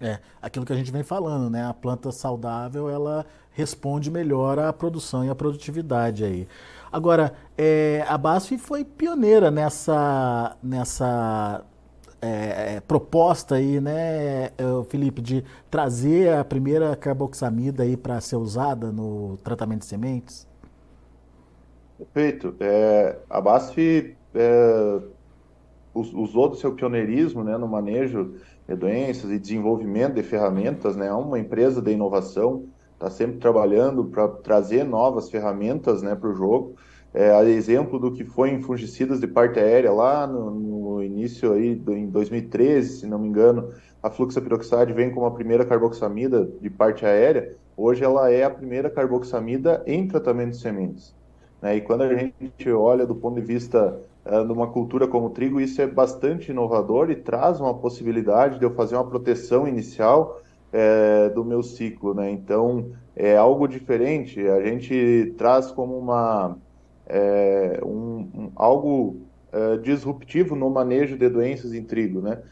[0.00, 1.64] É, aquilo que a gente vem falando, né?
[1.64, 6.48] A planta saudável, ela responde melhor à produção e à produtividade aí.
[6.90, 11.64] Agora, é, a BASF foi pioneira nessa, nessa
[12.20, 14.50] é, proposta aí, né,
[14.88, 20.46] Felipe, de trazer a primeira carboxamida aí para ser usada no tratamento de sementes?
[21.98, 22.54] Perfeito.
[22.60, 25.00] É, a BASF é,
[25.94, 28.34] usou do seu pioneirismo né, no manejo
[28.68, 34.04] de doenças e desenvolvimento de ferramentas, né, é uma empresa de inovação, está sempre trabalhando
[34.04, 36.74] para trazer novas ferramentas né, para o jogo.
[37.12, 41.74] É, exemplo do que foi em fungicidas de parte aérea lá no, no início aí
[41.74, 43.70] do, em 2013, se não me engano,
[44.02, 47.56] a fluxapiroxide vem como a primeira carboxamida de parte aérea.
[47.76, 51.14] Hoje ela é a primeira carboxamida em tratamento de sementes.
[51.62, 51.76] Né?
[51.76, 55.30] E quando a gente olha do ponto de vista uh, de uma cultura como o
[55.30, 60.40] trigo, isso é bastante inovador e traz uma possibilidade de eu fazer uma proteção inicial
[60.72, 62.14] é, do meu ciclo.
[62.14, 62.30] Né?
[62.30, 64.40] Então, é algo diferente.
[64.46, 66.56] A gente traz como uma
[67.06, 69.20] é, um, um, algo
[69.52, 72.42] é, disruptivo no manejo de doenças em trigo, né?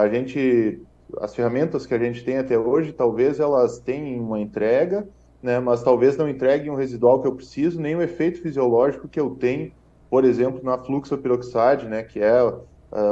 [0.00, 0.82] A gente,
[1.20, 5.08] as ferramentas que a gente tem até hoje, talvez elas tenham uma entrega,
[5.40, 5.60] né?
[5.60, 9.30] Mas talvez não entreguem o residual que eu preciso, nem o efeito fisiológico que eu
[9.30, 9.70] tenho,
[10.10, 12.02] por exemplo, na fluxopiroxide, né?
[12.02, 12.64] Que é uh,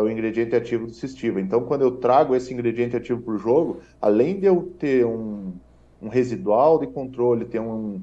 [0.03, 1.41] o ingrediente ativo do cistiva.
[1.41, 5.53] Então, quando eu trago esse ingrediente ativo para o jogo, além de eu ter um,
[6.01, 8.01] um residual de controle, ter um,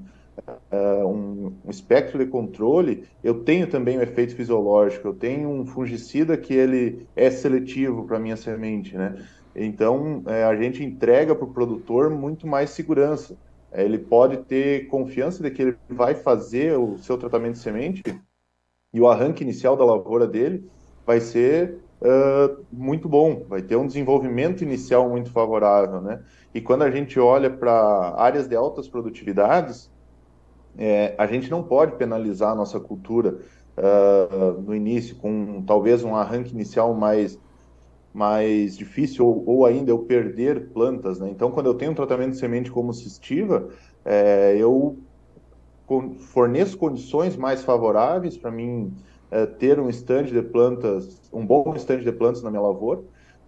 [0.72, 5.66] uh, um, um, espectro de controle, eu tenho também um efeito fisiológico, eu tenho um
[5.66, 9.16] fungicida que ele é seletivo para a minha semente, né?
[9.56, 13.38] Então, é, a gente entrega para o produtor muito mais segurança.
[13.72, 18.04] Ele pode ter confiança de que ele vai fazer o seu tratamento de semente
[18.94, 20.70] e o arranque inicial da lavoura dele
[21.06, 26.22] vai ser uh, muito bom, vai ter um desenvolvimento inicial muito favorável, né?
[26.54, 29.92] E quando a gente olha para áreas de altas produtividades,
[30.78, 33.40] é, a gente não pode penalizar a nossa cultura
[33.78, 37.40] uh, no início, com talvez um arranque inicial mais,
[38.14, 41.20] mais difícil, ou, ou ainda eu perder plantas.
[41.20, 41.30] Né?
[41.30, 43.70] Então, quando eu tenho um tratamento de semente como cistiva,
[44.06, 44.98] é, eu
[46.20, 48.94] forneço condições mais favoráveis para mim
[49.32, 53.02] é, ter um estande de plantas, um bom estande de plantas na minha lavoura,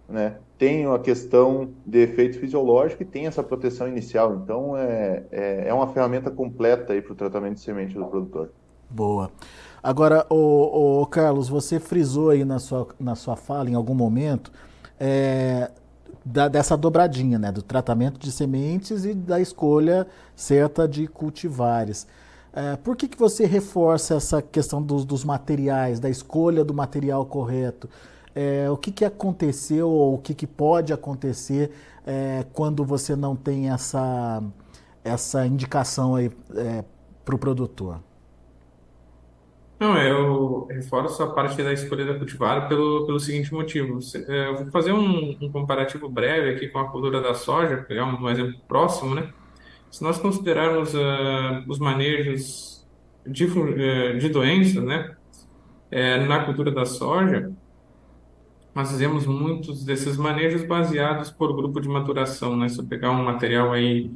[0.08, 0.36] né?
[0.58, 4.40] Tem a questão de efeito fisiológico e tem essa proteção inicial.
[4.42, 8.50] Então, é, é, é uma ferramenta completa para o tratamento de semente do produtor.
[8.88, 9.30] Boa.
[9.82, 14.50] Agora, o, o, Carlos, você frisou aí na sua, na sua fala, em algum momento,
[14.98, 15.70] é,
[16.24, 17.52] da, dessa dobradinha, né?
[17.52, 22.06] Do tratamento de sementes e da escolha certa de cultivares.
[22.56, 27.24] É, por que, que você reforça essa questão dos, dos materiais, da escolha do material
[27.26, 27.88] correto?
[28.36, 31.72] é, o que, que aconteceu ou o que, que pode acontecer
[32.06, 34.42] é, quando você não tem essa,
[35.02, 36.84] essa indicação aí é,
[37.24, 37.98] para o produtor?
[39.80, 43.98] Não, eu reforço a parte da escolha da cultivar pelo, pelo seguinte motivo.
[44.28, 48.04] É, eu vou fazer um, um comparativo breve aqui com a cultura da soja, pegar
[48.04, 49.32] um, um exemplo próximo, né?
[49.96, 52.86] Se nós considerarmos uh, os manejos
[53.26, 55.16] de, uh, de doenças, né,
[55.90, 57.50] é, na cultura da soja,
[58.74, 62.68] nós fizemos muitos desses manejos baseados por grupo de maturação, né?
[62.68, 64.10] Se eu pegar um material aí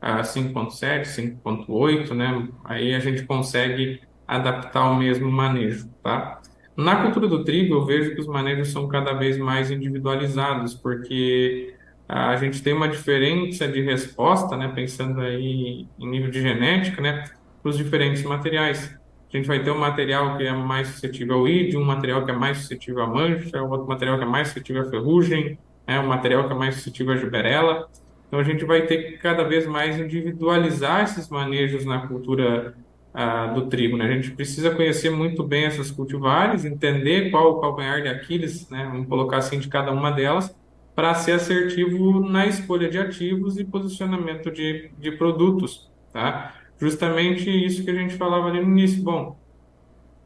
[0.00, 1.02] a 5.7,
[1.42, 2.48] 5.8, né?
[2.62, 6.40] Aí a gente consegue adaptar o mesmo manejo, tá?
[6.76, 11.74] Na cultura do trigo, eu vejo que os manejos são cada vez mais individualizados, porque
[12.08, 14.70] a gente tem uma diferença de resposta, né?
[14.74, 17.24] Pensando aí em nível de genética, né?
[17.62, 18.98] Para os diferentes materiais
[19.34, 22.30] a gente vai ter um material que é mais suscetível ao ídio, um material que
[22.30, 26.06] é mais suscetível à mancha, outro material que é mais suscetível à ferrugem, né, um
[26.06, 27.88] material que é mais suscetível à giberela.
[28.28, 32.74] Então a gente vai ter que cada vez mais individualizar esses manejos na cultura
[33.12, 33.96] ah, do trigo.
[33.96, 34.06] Né?
[34.06, 38.88] A gente precisa conhecer muito bem essas cultivares, entender qual o calcanhar de Aquiles, né?
[38.88, 40.54] vamos colocar assim, de cada uma delas,
[40.94, 45.90] para ser assertivo na escolha de ativos e posicionamento de, de produtos.
[46.12, 46.54] Tá?
[46.78, 49.02] justamente isso que a gente falava ali no início.
[49.02, 49.38] Bom,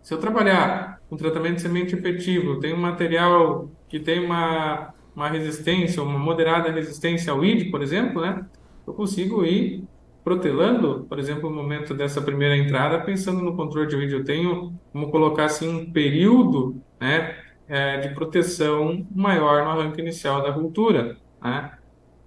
[0.03, 5.29] se eu trabalhar com tratamento de semente efetivo, tem um material que tem uma, uma
[5.29, 8.45] resistência, uma moderada resistência ao ID, por exemplo, né?
[8.87, 9.85] Eu consigo ir
[10.25, 14.75] protelando, por exemplo, o momento dessa primeira entrada, pensando no controle de ID, eu tenho,
[14.93, 17.35] como colocar assim, um período, né,
[17.69, 21.73] é, de proteção maior no arranque inicial da cultura, né?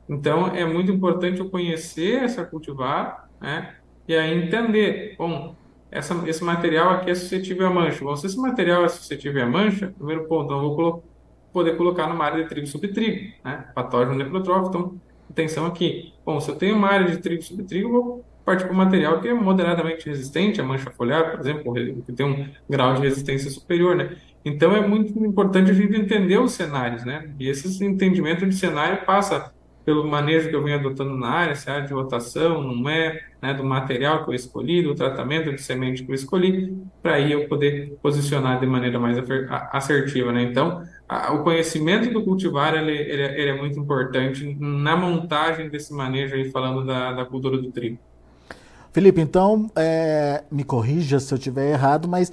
[0.07, 3.75] Então, é muito importante eu conhecer essa cultivar, né,
[4.07, 5.55] e aí entender, bom,
[5.89, 8.03] essa, esse material aqui é suscetível à mancha.
[8.03, 11.03] Bom, se esse material é suscetível à mancha, primeiro ponto, eu vou colo
[11.53, 13.69] poder colocar numa área de trigo subtrigo, né?
[13.75, 16.13] Patógeno necrotrófico, então, atenção aqui.
[16.25, 19.19] Bom, se eu tenho uma área de trigo subtrigo, eu vou parte para o material
[19.21, 21.73] que é moderadamente resistente à mancha foliar, por exemplo,
[22.05, 24.17] que tem um grau de resistência superior, né?
[24.43, 27.29] Então é muito importante a gente entender os cenários, né?
[27.39, 29.51] E esse entendimento de cenário passa
[29.85, 33.19] pelo manejo que eu venho adotando na área, se é área de rotação, não é,
[33.41, 37.31] né, do material que eu escolhi, do tratamento de semente que eu escolhi, para aí
[37.31, 39.17] eu poder posicionar de maneira mais
[39.71, 40.43] assertiva, né?
[40.43, 45.93] Então, a, o conhecimento do cultivar, ele, ele, ele, é muito importante na montagem desse
[45.93, 47.97] manejo aí, falando da, da cultura do trigo.
[48.93, 52.31] Felipe, então, é, me corrija se eu estiver errado, mas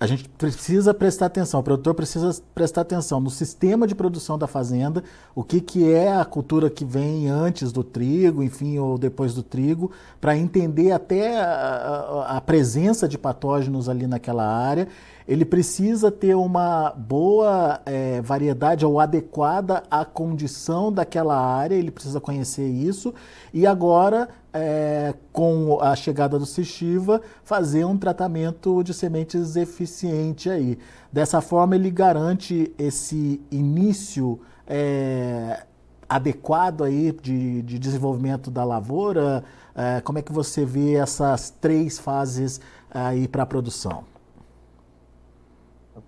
[0.00, 4.46] a gente precisa prestar atenção, o produtor precisa prestar atenção no sistema de produção da
[4.46, 9.34] fazenda, o que, que é a cultura que vem antes do trigo, enfim, ou depois
[9.34, 14.88] do trigo, para entender até a, a, a, presença de patógenos ali naquela área.
[15.26, 22.20] Ele precisa ter uma boa é, variedade ou adequada à condição daquela área, ele precisa
[22.20, 23.14] conhecer isso.
[23.52, 30.78] E agora é, com a chegada do Sestiva, fazer um tratamento de sementes eficiente aí.
[31.12, 35.64] Dessa forma, ele garante esse início é,
[36.08, 39.44] adequado aí de, de, desenvolvimento da lavoura.
[39.74, 44.09] É, como é que você vê essas três fases aí para a produção?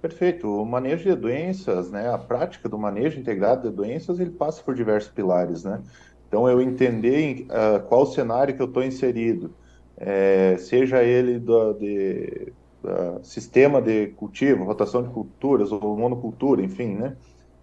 [0.00, 0.48] Perfeito.
[0.48, 4.74] O manejo de doenças, né, a prática do manejo integrado de doenças, ele passa por
[4.74, 5.82] diversos pilares, né?
[6.28, 9.54] Então, eu entender uh, qual cenário que eu estou inserido,
[9.98, 12.52] é, seja ele do de,
[13.22, 17.16] sistema de cultivo, rotação de culturas ou monocultura, enfim, né?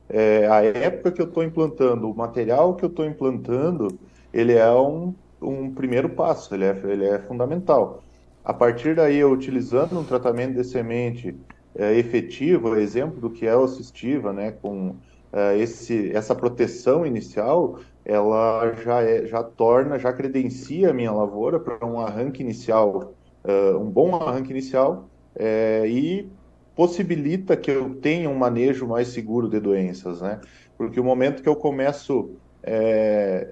[0.07, 3.99] É, a época que eu estou implantando, o material que eu estou implantando,
[4.33, 8.03] ele é um, um primeiro passo, ele é, ele é fundamental.
[8.43, 11.35] A partir daí, eu utilizando um tratamento de semente
[11.75, 14.95] é, efetivo, exemplo do que é assistiva, né, com
[15.31, 21.59] é, esse, essa proteção inicial, ela já, é, já torna, já credencia a minha lavoura
[21.59, 26.27] para um arranque inicial, uh, um bom arranque inicial, é, e
[26.75, 30.39] possibilita que eu tenha um manejo mais seguro de doenças, né?
[30.77, 32.31] Porque o momento que eu começo
[32.63, 33.51] é,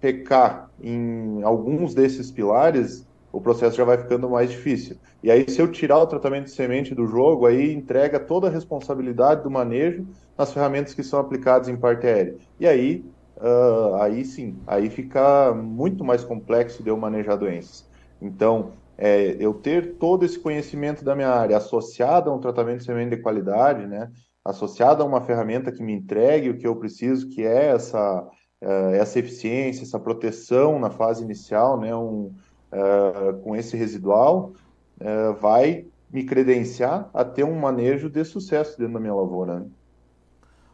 [0.00, 3.05] pecar em alguns desses pilares,
[3.36, 4.96] o processo já vai ficando mais difícil.
[5.22, 8.50] E aí, se eu tirar o tratamento de semente do jogo, aí entrega toda a
[8.50, 12.36] responsabilidade do manejo nas ferramentas que são aplicadas em parte aérea.
[12.58, 13.04] E aí
[13.36, 17.86] uh, aí sim, aí fica muito mais complexo de eu manejar doenças.
[18.20, 22.84] Então, é, eu ter todo esse conhecimento da minha área associado a um tratamento de
[22.84, 24.10] semente de qualidade, né,
[24.44, 28.22] associado a uma ferramenta que me entregue o que eu preciso, que é essa,
[28.62, 32.32] uh, essa eficiência, essa proteção na fase inicial, né, um,
[32.72, 34.52] uh, com esse residual,
[35.00, 39.60] uh, vai me credenciar a ter um manejo de sucesso dentro da minha lavoura.
[39.60, 39.66] Né?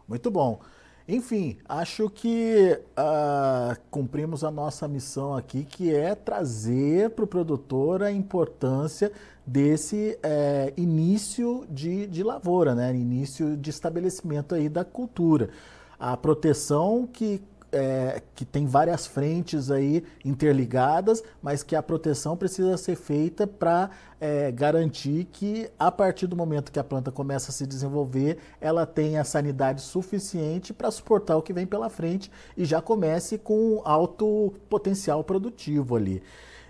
[0.06, 0.60] Muito bom.
[1.08, 8.02] Enfim, acho que uh, cumprimos a nossa missão aqui, que é trazer para o produtor
[8.02, 9.10] a importância
[9.44, 12.94] desse é, início de, de lavoura, né?
[12.94, 15.50] início de estabelecimento aí da cultura.
[15.98, 17.42] A proteção que
[17.72, 23.90] é, que tem várias frentes aí interligadas, mas que a proteção precisa ser feita para
[24.20, 28.84] é, garantir que a partir do momento que a planta começa a se desenvolver, ela
[28.84, 34.52] tenha sanidade suficiente para suportar o que vem pela frente e já comece com alto
[34.68, 36.22] potencial produtivo ali.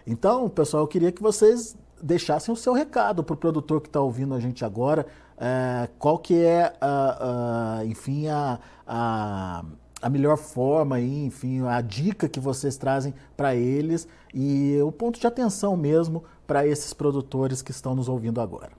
[0.07, 4.01] Então, pessoal, eu queria que vocês deixassem o seu recado para o produtor que está
[4.01, 5.07] ouvindo a gente agora.
[5.39, 9.65] É, qual que é, a, a, enfim, a, a
[10.03, 15.27] a melhor forma, enfim, a dica que vocês trazem para eles e o ponto de
[15.27, 18.73] atenção mesmo para esses produtores que estão nos ouvindo agora.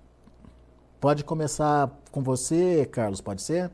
[1.00, 3.72] Pode começar com você, Carlos, pode ser?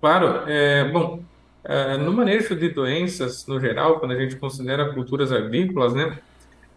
[0.00, 0.48] Claro.
[0.48, 1.20] É, bom,
[1.64, 6.18] é, no manejo de doenças, no geral, quando a gente considera culturas agrícolas, né,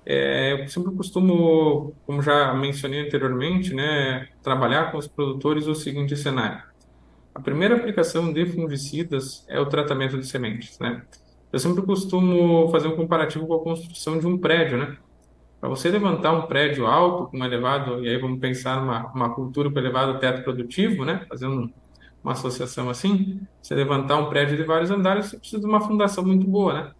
[0.05, 6.15] é, eu sempre costumo, como já mencionei anteriormente, né, trabalhar com os produtores o seguinte
[6.17, 6.70] cenário.
[7.33, 11.03] A primeira aplicação de fungicidas é o tratamento de sementes, né?
[11.51, 14.97] Eu sempre costumo fazer um comparativo com a construção de um prédio, né?
[15.59, 19.33] Para você levantar um prédio alto, com um elevado, e aí vamos pensar numa uma
[19.33, 21.25] cultura com elevado teto produtivo, né?
[21.29, 21.73] Fazendo
[22.23, 26.25] uma associação assim, você levantar um prédio de vários andares, você precisa de uma fundação
[26.25, 26.91] muito boa, né?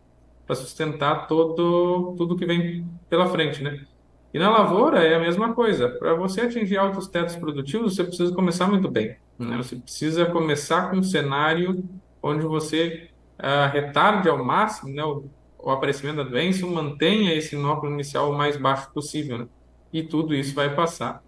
[0.45, 3.86] Para sustentar todo tudo que vem pela frente, né?
[4.34, 5.89] E na lavoura é a mesma coisa.
[5.89, 9.17] Para você atingir altos tetos produtivos, você precisa começar muito bem.
[9.38, 9.57] Né?
[9.57, 11.84] Você precisa começar com um cenário
[12.23, 13.09] onde você
[13.39, 15.25] uh, retarde ao máximo né, o,
[15.59, 19.39] o, aparecimento da doença, mantenha esse inóculo inicial o mais baixo possível.
[19.39, 19.47] Né?
[19.91, 21.21] E tudo isso vai passar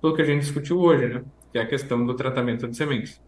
[0.00, 1.22] pelo que a gente discutiu hoje, né?
[1.52, 3.20] que é a questão do tratamento de sementes.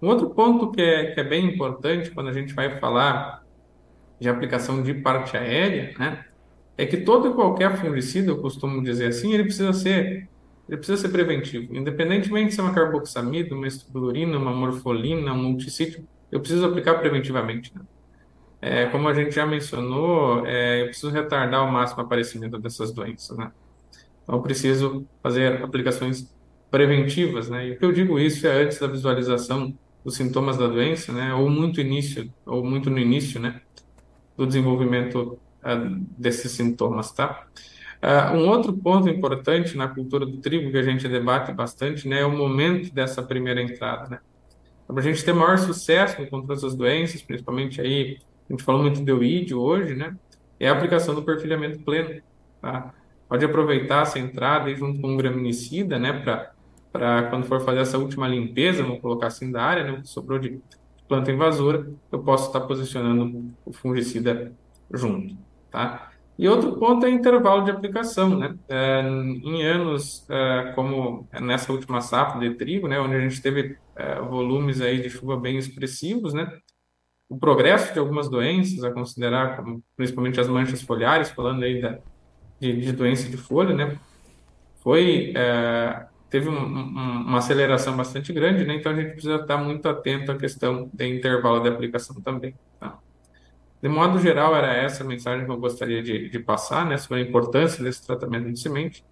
[0.00, 3.44] Um outro ponto que é, que é bem importante quando a gente vai falar
[4.18, 6.24] de aplicação de parte aérea, né?
[6.76, 10.28] É que todo e qualquer fungicida, eu costumo dizer assim, ele precisa ser
[10.68, 11.76] ele precisa ser preventivo.
[11.76, 17.72] Independentemente se é uma carboxamida, uma estubilurina, uma morfolina, um multissítio, eu preciso aplicar preventivamente.
[17.74, 17.82] Né?
[18.60, 22.92] É, como a gente já mencionou, é, eu preciso retardar ao máximo o aparecimento dessas
[22.92, 23.36] doenças.
[23.36, 23.52] Né?
[24.22, 26.32] Então, eu preciso fazer aplicações
[26.70, 27.50] preventivas.
[27.50, 27.68] Né?
[27.68, 31.34] E o que eu digo isso é antes da visualização dos sintomas da doença, né?
[31.34, 33.60] ou muito início, ou muito no início, né?
[34.36, 35.38] do desenvolvimento
[36.18, 37.46] desses sintomas, tá?
[38.02, 42.20] Uh, um outro ponto importante na cultura do trigo que a gente debate bastante, né,
[42.20, 44.18] é o momento dessa primeira entrada, né?
[44.88, 49.04] Para a gente ter maior sucesso no controle doenças, principalmente aí, a gente falou muito
[49.04, 50.16] de oídio hoje, né?
[50.58, 52.20] É a aplicação do perfilhamento pleno,
[52.60, 52.92] tá?
[53.28, 56.12] Pode aproveitar essa entrada aí junto com um graminicida, né,
[56.92, 60.40] para quando for fazer essa última limpeza, vamos colocar assim da área, né, que sobrou
[60.40, 60.60] de
[61.08, 64.52] planta invasora, eu posso estar posicionando o fungicida
[64.92, 65.36] junto,
[65.72, 66.12] tá?
[66.38, 68.56] E outro ponto é intervalo de aplicação, né?
[68.68, 73.76] É, em anos é, como nessa última safra de trigo, né, onde a gente teve
[73.96, 76.50] é, volumes aí de chuva bem expressivos, né?
[77.28, 81.98] O progresso de algumas doenças a considerar, como, principalmente as manchas foliares, falando aí da,
[82.60, 83.98] de, de doença de folha, né?
[84.82, 88.74] Foi é, teve um, um, uma aceleração bastante grande, né?
[88.76, 92.54] Então a gente precisa estar muito atento à questão de intervalo de aplicação também.
[92.80, 92.98] Tá?
[93.82, 97.18] De modo geral, era essa a mensagem que eu gostaria de, de passar, né, sobre
[97.18, 99.04] a importância desse tratamento de semente,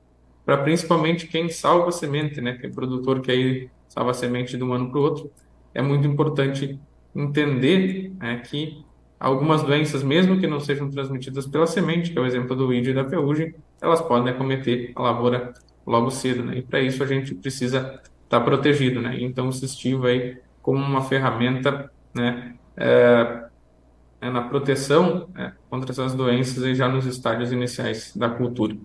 [0.45, 4.73] para principalmente quem salva semente, né, que é produtor que aí salva semente de um
[4.73, 5.31] ano para o outro.
[5.75, 6.79] É muito importante
[7.15, 8.85] entender né, que
[9.19, 12.93] algumas doenças, mesmo que não sejam transmitidas pela semente, que é o exemplo do ídio
[12.93, 13.53] e da ferrugem,
[13.83, 15.53] elas podem acometer a lavoura
[15.87, 16.59] logo cedo, né?
[16.59, 19.17] E para isso a gente precisa estar tá protegido, né?
[19.21, 23.45] Então o cistivo aí como uma ferramenta, né, é,
[24.21, 28.77] né, na proteção né, contra essas doenças já nos estágios iniciais da cultura.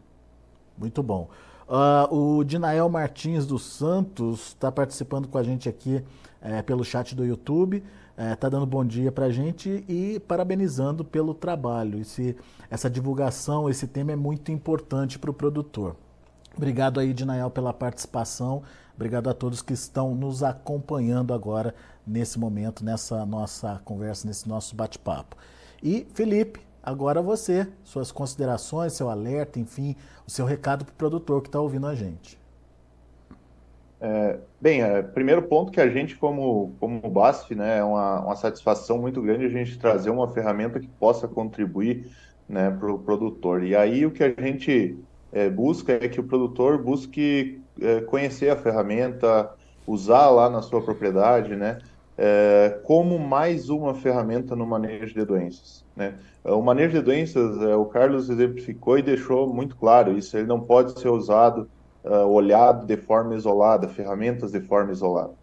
[0.78, 1.30] Muito bom.
[1.68, 6.04] Uh, o Dinael Martins dos Santos está participando com a gente aqui
[6.40, 7.84] é, pelo chat do YouTube,
[8.34, 12.00] está é, dando bom dia para a gente e parabenizando pelo trabalho.
[12.00, 12.36] Esse,
[12.70, 15.96] essa divulgação, esse tema é muito importante para o produtor.
[16.56, 18.64] Obrigado aí, Dinael, pela participação.
[18.96, 21.76] Obrigado a todos que estão nos acompanhando agora
[22.08, 25.36] nesse momento, nessa nossa conversa, nesse nosso bate-papo.
[25.84, 31.42] E, Felipe, agora você, suas considerações, seu alerta, enfim, o seu recado para o produtor
[31.42, 32.40] que está ouvindo a gente.
[34.00, 38.36] É, bem, é, primeiro ponto que a gente, como, como BASF, né, é uma, uma
[38.36, 42.10] satisfação muito grande a gente trazer uma ferramenta que possa contribuir
[42.48, 43.64] né, para o produtor.
[43.64, 44.98] E aí o que a gente
[45.36, 49.52] é, busca é que o produtor busque é, conhecer a ferramenta,
[49.86, 51.80] usar lá na sua propriedade, né?
[52.18, 55.84] É, como mais uma ferramenta no manejo de doenças.
[55.94, 56.14] Né?
[56.46, 60.62] O manejo de doenças, é, o Carlos exemplificou e deixou muito claro isso, ele não
[60.62, 61.70] pode ser usado,
[62.06, 65.34] uh, olhado de forma isolada, ferramentas de forma isolada.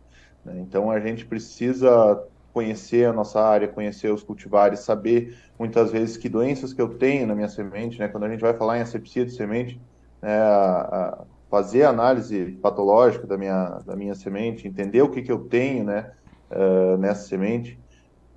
[0.43, 0.61] Né?
[0.61, 6.29] Então a gente precisa conhecer a nossa área, conhecer os cultivares, saber muitas vezes que
[6.29, 8.09] doenças que eu tenho na minha semente, né?
[8.09, 9.81] Quando a gente vai falar em asepsia de semente,
[10.21, 15.23] né, a, a fazer a análise patológica da minha, da minha semente, entender o que,
[15.23, 16.11] que eu tenho, né,
[16.51, 17.79] uh, nessa semente,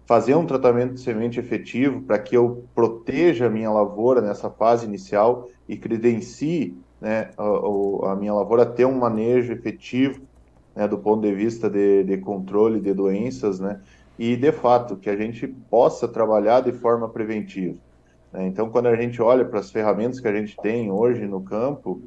[0.07, 4.85] fazer um tratamento de semente efetivo para que eu proteja a minha lavoura nessa fase
[4.85, 10.27] inicial e credencie né, a, a minha lavoura a ter um manejo efetivo
[10.75, 13.81] né, do ponto de vista de, de controle de doenças, né,
[14.17, 17.77] e de fato que a gente possa trabalhar de forma preventiva.
[18.31, 18.47] Né?
[18.47, 22.01] Então, quando a gente olha para as ferramentas que a gente tem hoje no campo,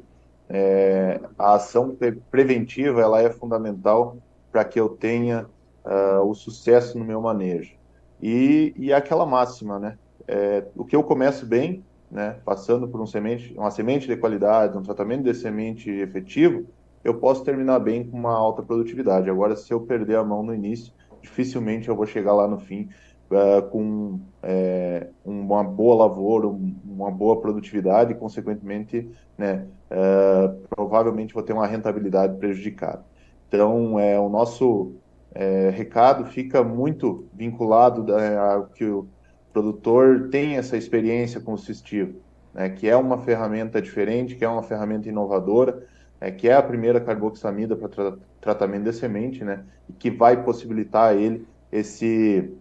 [0.49, 1.95] é, a ação
[2.31, 4.17] preventiva ela é fundamental
[4.51, 5.45] para que eu tenha
[5.85, 7.75] uh, o sucesso no meu manejo.
[8.21, 9.97] E, e aquela máxima, né?
[10.27, 14.77] É, o que eu começo bem, né, passando por um semente, uma semente de qualidade,
[14.77, 16.65] um tratamento de semente efetivo,
[17.03, 19.29] eu posso terminar bem com uma alta produtividade.
[19.29, 22.89] Agora, se eu perder a mão no início, dificilmente eu vou chegar lá no fim
[23.31, 31.43] uh, com é, uma boa lavoura, uma boa produtividade e, consequentemente, né, uh, provavelmente vou
[31.43, 33.03] ter uma rentabilidade prejudicada.
[33.47, 34.93] Então, é, o nosso
[35.33, 39.07] é, recado fica muito vinculado a que o
[39.51, 42.19] produtor tem essa experiência com o Sistivo,
[42.53, 45.83] né, que é uma ferramenta diferente, que é uma ferramenta inovadora,
[46.21, 50.43] é, que é a primeira carboxamida para tra tratamento de semente, né, e que vai
[50.43, 52.51] possibilitar a ele esse,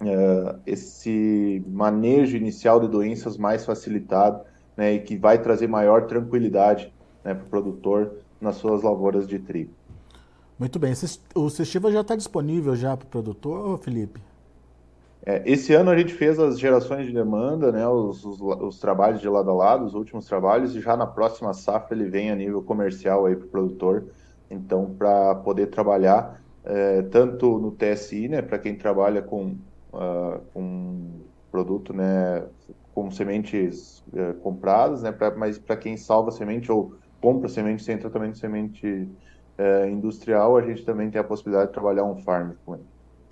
[0.00, 4.40] uh, esse manejo inicial de doenças mais facilitado,
[4.76, 6.92] né, e que vai trazer maior tranquilidade
[7.24, 9.72] né, para o produtor nas suas lavouras de trigo.
[10.58, 10.92] Muito bem.
[11.34, 14.20] O Sestiva já está disponível já para o produtor, Felipe?
[15.26, 19.20] É, esse ano a gente fez as gerações de demanda, né, os, os, os, trabalhos
[19.20, 22.36] de lado a lado, os últimos trabalhos, e já na próxima safra ele vem a
[22.36, 24.04] nível comercial aí para o produtor.
[24.50, 29.56] Então, para poder trabalhar é, tanto no TSI, né, para quem trabalha com,
[29.92, 32.44] uh, com produto, né,
[32.94, 37.98] com sementes uh, compradas, né, pra, mas para quem salva semente ou compra semente sem
[37.98, 42.52] tratamento de semente uh, industrial, a gente também tem a possibilidade de trabalhar um farm
[42.64, 42.86] com ele.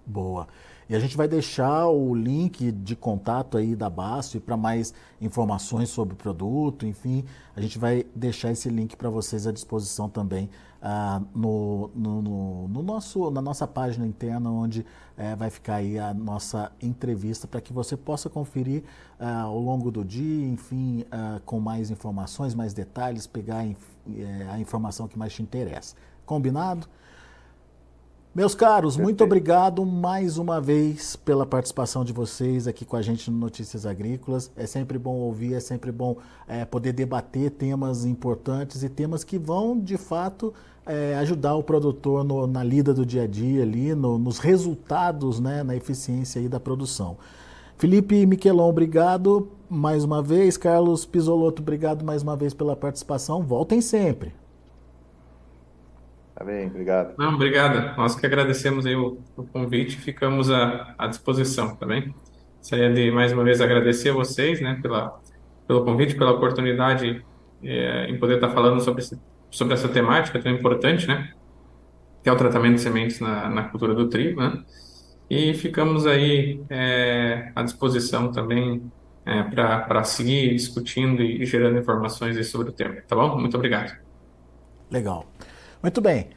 [0.06, 0.46] Boa.
[0.88, 5.88] E a gente vai deixar o link de contato aí da Basto para mais informações
[5.88, 7.24] sobre o produto, enfim,
[7.56, 10.48] a gente vai deixar esse link para vocês à disposição também
[10.80, 16.14] ah, no, no, no, nosso, na nossa página interna, onde eh, vai ficar aí a
[16.14, 18.84] nossa entrevista para que você possa conferir
[19.18, 23.74] ah, ao longo do dia, enfim, ah, com mais informações, mais detalhes, pegar eh,
[24.48, 25.96] a informação que mais te interessa.
[26.24, 26.86] Combinado?
[28.36, 33.30] Meus caros, muito obrigado mais uma vez pela participação de vocês aqui com a gente
[33.30, 34.50] no Notícias Agrícolas.
[34.54, 39.38] É sempre bom ouvir, é sempre bom é, poder debater temas importantes e temas que
[39.38, 40.52] vão, de fato,
[40.84, 45.40] é, ajudar o produtor no, na lida do dia a dia ali, no, nos resultados,
[45.40, 47.16] né, na eficiência aí da produção.
[47.78, 50.58] Felipe Miquelon, obrigado mais uma vez.
[50.58, 53.42] Carlos Pisolotto, obrigado mais uma vez pela participação.
[53.42, 54.34] Voltem sempre.
[56.36, 57.14] Tá bem, obrigado.
[57.16, 57.96] Não, obrigado.
[57.96, 62.14] Nós que agradecemos aí o, o convite, ficamos à, à disposição, tá bem?
[62.58, 65.18] Gostaria de mais uma vez agradecer a vocês, né, pela,
[65.66, 67.24] pelo convite, pela oportunidade
[67.62, 69.18] é, em poder estar falando sobre, esse,
[69.50, 71.32] sobre essa temática tão importante, né,
[72.22, 74.62] que é o tratamento de sementes na, na cultura do trigo, né,
[75.30, 78.92] e ficamos aí é, à disposição também
[79.24, 83.40] é, para seguir discutindo e gerando informações sobre o tema, tá bom?
[83.40, 83.96] Muito obrigado.
[84.90, 85.26] Legal.
[85.82, 86.28] Muito bem.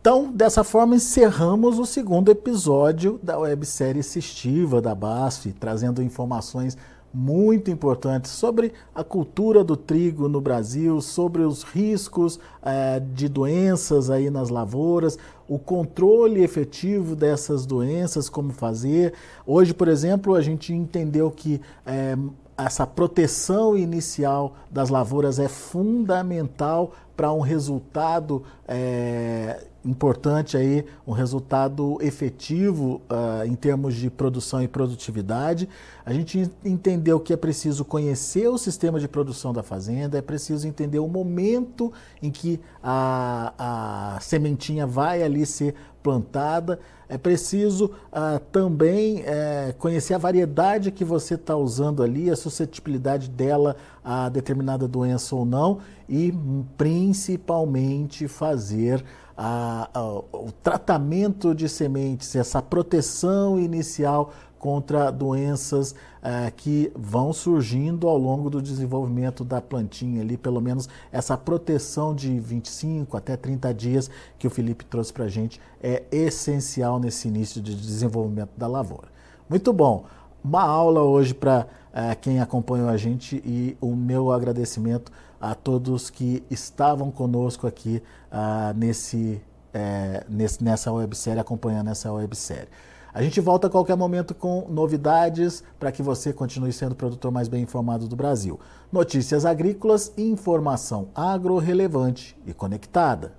[0.00, 6.76] Então, dessa forma, encerramos o segundo episódio da websérie Sisttiva da BASF, trazendo informações
[7.14, 14.10] muito importantes sobre a cultura do trigo no Brasil, sobre os riscos eh, de doenças
[14.10, 19.12] aí nas lavouras, o controle efetivo dessas doenças, como fazer.
[19.46, 22.16] Hoje, por exemplo, a gente entendeu que eh,
[22.56, 31.98] essa proteção inicial das lavouras é fundamental para um resultado é, importante aí, um resultado
[32.00, 35.68] efetivo uh, em termos de produção e produtividade.
[36.04, 40.66] A gente entendeu que é preciso conhecer o sistema de produção da fazenda, é preciso
[40.66, 46.78] entender o momento em que a, a sementinha vai ali ser plantada.
[47.08, 53.28] É preciso uh, também uh, conhecer a variedade que você está usando ali, a suscetibilidade
[53.28, 55.78] dela a determinada doença ou não,
[56.08, 56.34] e
[56.76, 59.04] principalmente fazer
[59.36, 68.06] a, a, o tratamento de sementes, essa proteção inicial contra doenças eh, que vão surgindo
[68.06, 73.74] ao longo do desenvolvimento da plantinha ali, pelo menos essa proteção de 25 até 30
[73.74, 74.08] dias
[74.38, 79.08] que o Felipe trouxe para a gente é essencial nesse início de desenvolvimento da lavoura.
[79.48, 80.04] Muito bom,
[80.44, 85.10] uma aula hoje para eh, quem acompanhou a gente e o meu agradecimento
[85.42, 89.42] a todos que estavam conosco aqui uh, nesse,
[89.74, 92.68] é, nesse, nessa websérie, acompanhando essa websérie.
[93.12, 97.32] A gente volta a qualquer momento com novidades para que você continue sendo o produtor
[97.32, 98.58] mais bem informado do Brasil.
[98.90, 103.34] Notícias agrícolas e informação agro relevante e conectada.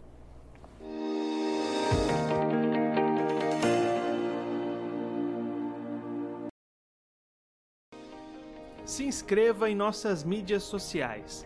[8.86, 11.46] Se inscreva em nossas mídias sociais